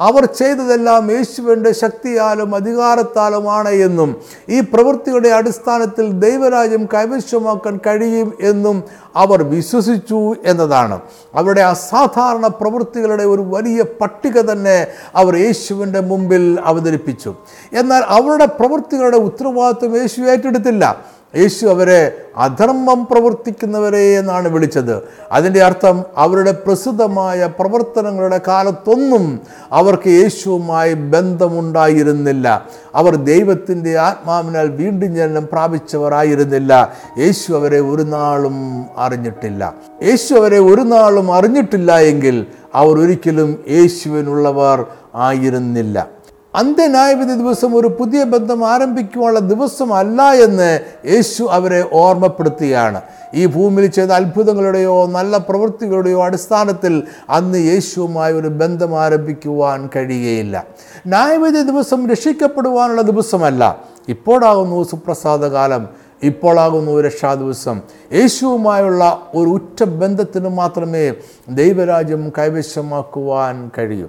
അവർ 0.00 0.24
ചെയ്തതെല്ലാം 0.24 1.10
യേശുവിന്റെ 1.12 1.72
ശക്തിയാലും 1.72 2.54
അധികാരത്താലുമാണ് 2.54 3.68
എന്നും 3.68 4.16
ഈ 4.48 4.60
പ്രവൃത്തിയുടെ 4.60 5.28
അടിസ്ഥാനത്തിൽ 5.28 6.12
ദൈവരാജ്യം 6.12 6.88
കൈവശമാക്കാൻ 6.94 7.80
കഴിയും 7.86 8.32
എന്നും 8.40 8.84
അവർ 9.16 9.42
വിശ്വസിച്ചു 9.42 10.34
എന്നതാണ്. 10.44 11.00
അവരുടെ 11.34 11.60
അസാധാരണ 11.60 12.46
പ്രവൃത്തികളുടെ 12.46 13.24
ഒരു 13.24 13.40
വലിയ 13.40 13.82
പട്ടിക 13.82 14.40
തന്നെ 14.40 14.86
അവർ 15.16 15.36
യേശുവിന്റെ 15.36 16.00
മുമ്പിൽ 16.00 16.58
അവതരിപ്പിച്ചു. 16.64 17.34
എന്നാൽ 17.72 18.02
അവരുടെ 18.08 18.46
പ്രവൃത്തികളുടെ 18.46 19.16
ഉത്തരവാദിത്വം 19.16 19.96
യേശു 19.96 20.20
ഏറ്റെടുത്തില്ല. 20.20 21.04
യേശു 21.36 21.66
അവരെ 21.66 22.12
അധർമ്മം 22.36 23.06
പ്രവർത്തിക്കുന്നവരെ 23.10 24.18
എന്നാണ് 24.18 24.48
വിളിച്ചത്. 24.48 25.02
അതിന്റെ 25.32 25.62
അർത്ഥം 25.62 26.04
അവരുടെ 26.16 26.52
പ്രസിദ്ധമായ 26.52 27.48
പ്രവർത്തനങ്ങളുടെ 27.60 28.40
കാലത്തൊന്നും 28.48 29.40
അവർക്ക് 29.72 30.08
യേശുവുമായി 30.08 30.94
ബന്ധമുണ്ടായിരുന്നില്ല. 30.94 32.66
അവർ 32.94 33.16
ദൈവത്തിന്റെ 33.16 33.98
ആത്മാവിനാൽ 33.98 34.68
വീണ്ടും 34.68 35.14
ജനനം 35.14 35.48
പ്രാപിച്ചവരായിരുന്നില്ല 35.52 36.92
യേശു 37.18 37.52
അവരെ 37.52 37.80
ഒരു 37.80 38.02
നാളും 38.02 38.84
അറിഞ്ഞിട്ടില്ല. 38.98 39.74
യേശു 40.02 40.34
അവരെ 40.34 40.58
ഒരു 40.58 40.80
നാളും 40.80 41.34
അറിഞ്ഞിട്ടില്ല 41.34 41.98
എങ്കിൽ 41.98 42.46
അവർ 42.74 42.98
ഒരിക്കലും 42.98 43.64
യേശുവിനുള്ളവർ 43.70 44.84
ആയിരുന്നില്ല. 45.14 46.19
അന്ത്യന്യായവിധി 46.54 47.34
ദിവസം 47.34 47.76
ഒരു 47.76 47.88
പുതിയ 47.88 48.24
ബന്ധം 48.24 48.68
ആരംഭിക്കുവാനുള്ള 48.68 49.40
ദിവസമല്ല 49.40 50.22
എന്ന് 50.22 50.80
യേശു 51.06 51.48
അവരെ 51.50 51.84
ഓർമ്മപ്പെടുത്തുകയാണ്. 51.92 53.00
ഈ 53.34 53.46
ഭൂമിയിൽ 53.46 53.90
ചെയ്ത 53.90 54.08
അത്ഭുതങ്ങളുടെയോ 54.08 55.06
നല്ല 55.06 55.36
പ്രവൃത്തികളുടെയോ 55.36 56.24
അടിസ്ഥാനത്തിൽ 56.24 57.02
അന്ന് 57.30 57.58
യേശുവുമായി 57.58 58.32
ഒരു 58.34 58.48
ബന്ധം 58.48 59.00
ആരംഭിക്കുവാൻ 59.00 59.88
കഴിയുകയില്ല. 59.96 60.64
ന്യായവിധി 61.06 61.62
ദിവസം 61.62 62.10
രക്ഷിക്കപ്പെടുവാനുള്ള 62.10 63.02
ദിവസമല്ല. 63.02 63.78
ഇപ്പോഴാകുന്നു 64.08 64.82
സുപ്രസാദകാലം. 64.82 65.88
ഇപ്പോഴാകുന്നു 66.22 67.00
രക്ഷാ 67.00 67.34
ദിവസം 67.34 67.80
യേശുവുമായുള്ള 68.12 69.30
ഒരു 69.34 69.50
ഉറ്റ 69.50 69.84
ബന്ധത്തിന് 69.84 70.48
മാത്രമേ 70.48 71.12
ദൈവരാജ്യം 71.48 72.32
കൈവശമാക്കുവാൻ 72.38 73.70
കഴിയൂ. 73.78 74.08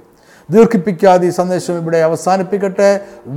ദീർഘിപ്പിക്കാതെ 0.54 1.28
ഈ 1.28 1.30
സന്ദേശം 1.30 1.76
ഇവിടെ 1.82 1.98
അവസാനിപ്പിക്കട്ടെ. 1.98 2.90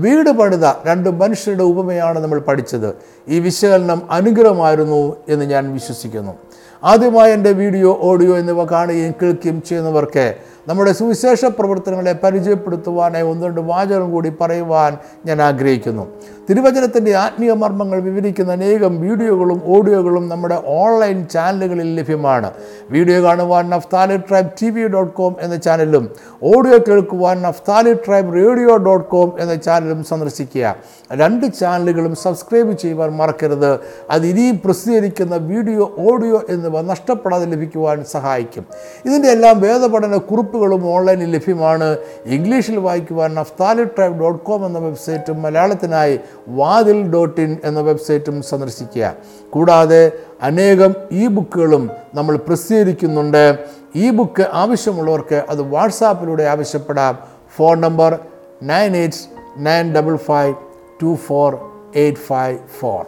വീട് 0.04 0.30
പണിത 0.30 0.66
രണ്ട് 0.86 1.08
മനുഷ്യരുടെ 1.22 1.64
ഉപമയാണ് 1.72 2.18
നമ്മൾ 2.18 2.38
പഠിച്ചത്. 2.38 2.90
ഈ 3.28 3.38
വിശകലനം 3.38 4.00
അനുഗ്രഹമായിരുന്നു 4.10 5.16
എന്ന് 5.28 5.44
ഞാൻ 5.44 5.72
വിശ്വസിക്കുന്നു. 5.72 6.32
ആദ്യമായി 6.84 7.32
എന്റെ 7.32 7.52
വീഡിയോ 7.52 7.98
ഓഡിയോ 8.00 8.32
എന്നിവ 8.38 8.64
കാണുകയും 8.64 9.14
കേൾക്കുകയും 9.22 9.62
ചെയ്യുന്നവർക്ക് 9.68 10.26
നമ്മുടെ 10.68 10.92
സുവിശേഷ 10.92 11.44
പ്രവർത്തനങ്ങളെ 11.44 12.12
പരിചയപ്പെടുത്തുവാനായി 12.12 13.24
ഒന്ന് 13.24 13.46
രണ്ട് 13.46 13.60
വാചകം 13.60 14.12
കൂടി 14.12 14.32
പറയുവാൻ 14.40 14.96
ഞാൻ 15.26 15.42
ആഗ്രഹിക്കുന്നു. 15.42 16.06
തിരുവചനത്തിന്റെ 16.50 17.16
ആത്മീയ 17.16 17.52
മർമ്മങ്ങൾ 17.52 18.00
വിവരിക്കുന്ന 18.00 18.52
അനേകം 18.52 19.00
വീഡിയോകളും 19.00 19.62
ഓഡിയോകളും 19.64 20.28
നമ്മുടെ 20.28 20.62
ഓൺലൈൻ 20.66 21.26
ചാനലുകളിൽ 21.26 21.94
ലഭ്യമാണ്. 21.96 22.50
വീഡിയോ 22.90 23.22
കാണുവാൻ 23.22 23.70
Naphtali 23.70 24.16
Tribe 24.16 24.50
T 24.62 24.70
V 24.70 24.88
dot 24.88 25.12
com 25.12 25.36
എന്ന 25.40 25.56
ചാനലും 25.56 26.10
ഓഡിയോ 26.42 26.78
കേൾക്കുവാൻ 26.88 27.42
Naphtali 27.42 27.92
Tribe 27.92 28.34
radio 28.34 28.76
dot 28.76 29.08
com 29.08 29.32
എന്ന 29.40 29.54
ചാനലും 29.54 30.04
സന്ദർശിക്കുക. 30.04 30.76
രണ്ട് 31.12 31.46
ചാനലുകളും 31.60 32.14
സബ്സ്ക്രൈബ് 32.14 32.78
ചെയ്യുവാൻ 32.78 33.10
മറക്കരുത്. 33.10 33.80
അത് 34.10 34.26
ഇനിയും 34.26 34.60
പ്രസിദ്ധീകരിക്കുന്ന 34.64 35.36
വീഡിയോ 35.36 35.94
ഓഡിയോ 35.98 36.42
എന്നിവ 36.48 36.80
നഷ്ടപ്പെടാതെ 36.80 37.46
ലഭിക്കുവാൻ 37.46 38.04
സഹായിക്കും. 38.04 38.66
ഇതിന്റെ 39.06 39.28
എല്ലാം 39.28 39.60
വേദപഠന 39.60 40.16
കുറിപ്പുകളും 40.54 40.94
ഓൺലൈനിൽ 40.94 41.30
ലഭ്യമാണ്. 41.34 41.96
ഇംഗ്ലീഷിൽ 42.26 42.78
വായിക്കുവാൻ 42.78 43.34
നഫ്താലി 43.34 43.84
ട്രൈബ് 43.84 44.20
ഡോട്ട് 44.20 44.44
കോം 44.44 44.66
എന്ന 44.66 44.78
വെബ്സൈറ്റും 44.78 45.42
മലയാളത്തിനായി 45.42 46.20
വാതിൽ 46.48 47.02
ഡോട്ട് 47.02 47.40
ഇൻ 47.40 47.56
എന്ന 47.64 47.80
വെബ്സൈറ്റും 47.80 48.42
സന്ദർശിക്കുക. 48.42 49.14
കൂടാതെ 49.50 50.12
അനേകം 50.42 50.94
ഇ 51.10 51.26
ബുക്കുകളും 51.26 51.90
നമ്മൾ 52.14 52.36
പ്രസിദ്ധീകരിക്കുന്നുണ്ട്. 52.36 53.58
ഇ 53.94 54.10
ബുക്ക് 54.10 54.46
ആവശ്യമുള്ളവർക്ക് 54.52 55.42
അത് 55.48 55.62
വാട്സാപ്പിലൂടെ 55.62 56.44
ആവശ്യപ്പെടാം. 56.44 57.18
Phone 57.56 57.80
number 57.80 58.18
nine 58.62 58.96
eight 58.96 59.66
nine 59.66 59.94
double 59.94 60.16
five 60.16 60.54
two 61.02 61.14
four 61.26 61.58
eight 61.96 62.18
five 62.18 62.58
four. 62.80 63.04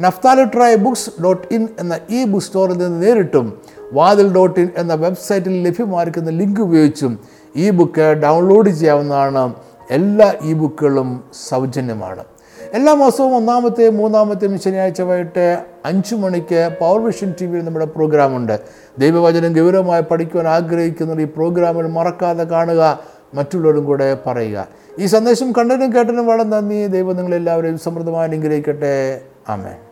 Naphtali 0.00 0.44
Tri 0.44 0.74
Books 0.74 1.10
dot 1.22 1.54
in 1.54 1.68
എന്ന 1.80 1.98
ഈ 2.10 2.24
ബുക്ക് 2.24 2.46
സ്റ്റോറിൽ 2.46 2.78
നിന്ന് 2.78 3.06
നേരിട്ടും 3.06 3.46
വാതിൽ 3.92 4.34
ഡോട്ട് 4.34 4.60
ഇൻ 4.60 4.68
എന്ന 4.76 4.94
വെബ്സൈറ്റിൽ 4.94 5.68
ലഭ്യമായിരിക്കുന്ന 5.68 6.30
ലിങ്ക് 6.30 6.60
ഉപയോഗിച്ചും 6.60 7.18
ഈ 7.56 7.70
ബുക്ക് 7.70 8.00
ഡൗൺലോഡ് 8.00 8.70
ചെയ്യാവുന്നതാണ്. 8.70 9.54
എല്ലാ 9.90 10.34
ഇ 10.42 10.52
ബുക്കുകളും 10.52 11.24
സൗജന്യമാണ്. 11.48 12.24
എല്ലാ 12.72 12.94
മാസവും 12.94 13.36
ഒന്നാമത്തെയും 13.36 13.96
മൂന്നാമത്തെയും 13.96 14.60
ശനിയാഴ്ച 14.60 15.02
വൈകിട്ട് 15.02 15.58
അഞ്ചു 15.84 16.14
മണിക്ക് 16.14 16.70
പവർ 16.80 17.04
വിഷൻ 17.04 17.34
ടി 17.40 17.46
വിയിൽ 17.46 17.64
നമ്മുടെ 17.64 17.84
പ്രോഗ്രാമുണ്ട്. 17.84 18.60
ദൈവവചനം 18.98 19.52
ഗൗരവമായി 19.52 20.02
പഠിക്കുവാൻ 20.02 20.48
ആഗ്രഹിക്കുന്നവർ 20.48 21.20
ഈ 21.20 21.24
പ്രോഗ്രാമിൽ 21.24 21.86
മറക്കാതെ 21.86 22.44
കാണുക 22.44 22.98
മറ്റുള്ളവരും 23.34 23.84
കൂടെ 23.84 24.18
പറയുക. 24.26 24.66
ഈ 24.98 25.06
സന്ദേശം 25.06 25.52
കണ്ടനും 25.52 25.94
കേട്ടനും 25.94 26.26
വളരെ 26.26 26.42
നന്ദി. 26.42 26.86
ദൈവം 26.86 27.16
നിങ്ങളെല്ലാവരെയും 27.16 27.78
സമൃദ്ധമായി 27.78 28.28
അനുഗ്രഹിക്കട്ടെ. 28.28 29.20
ആമേ 29.48 29.87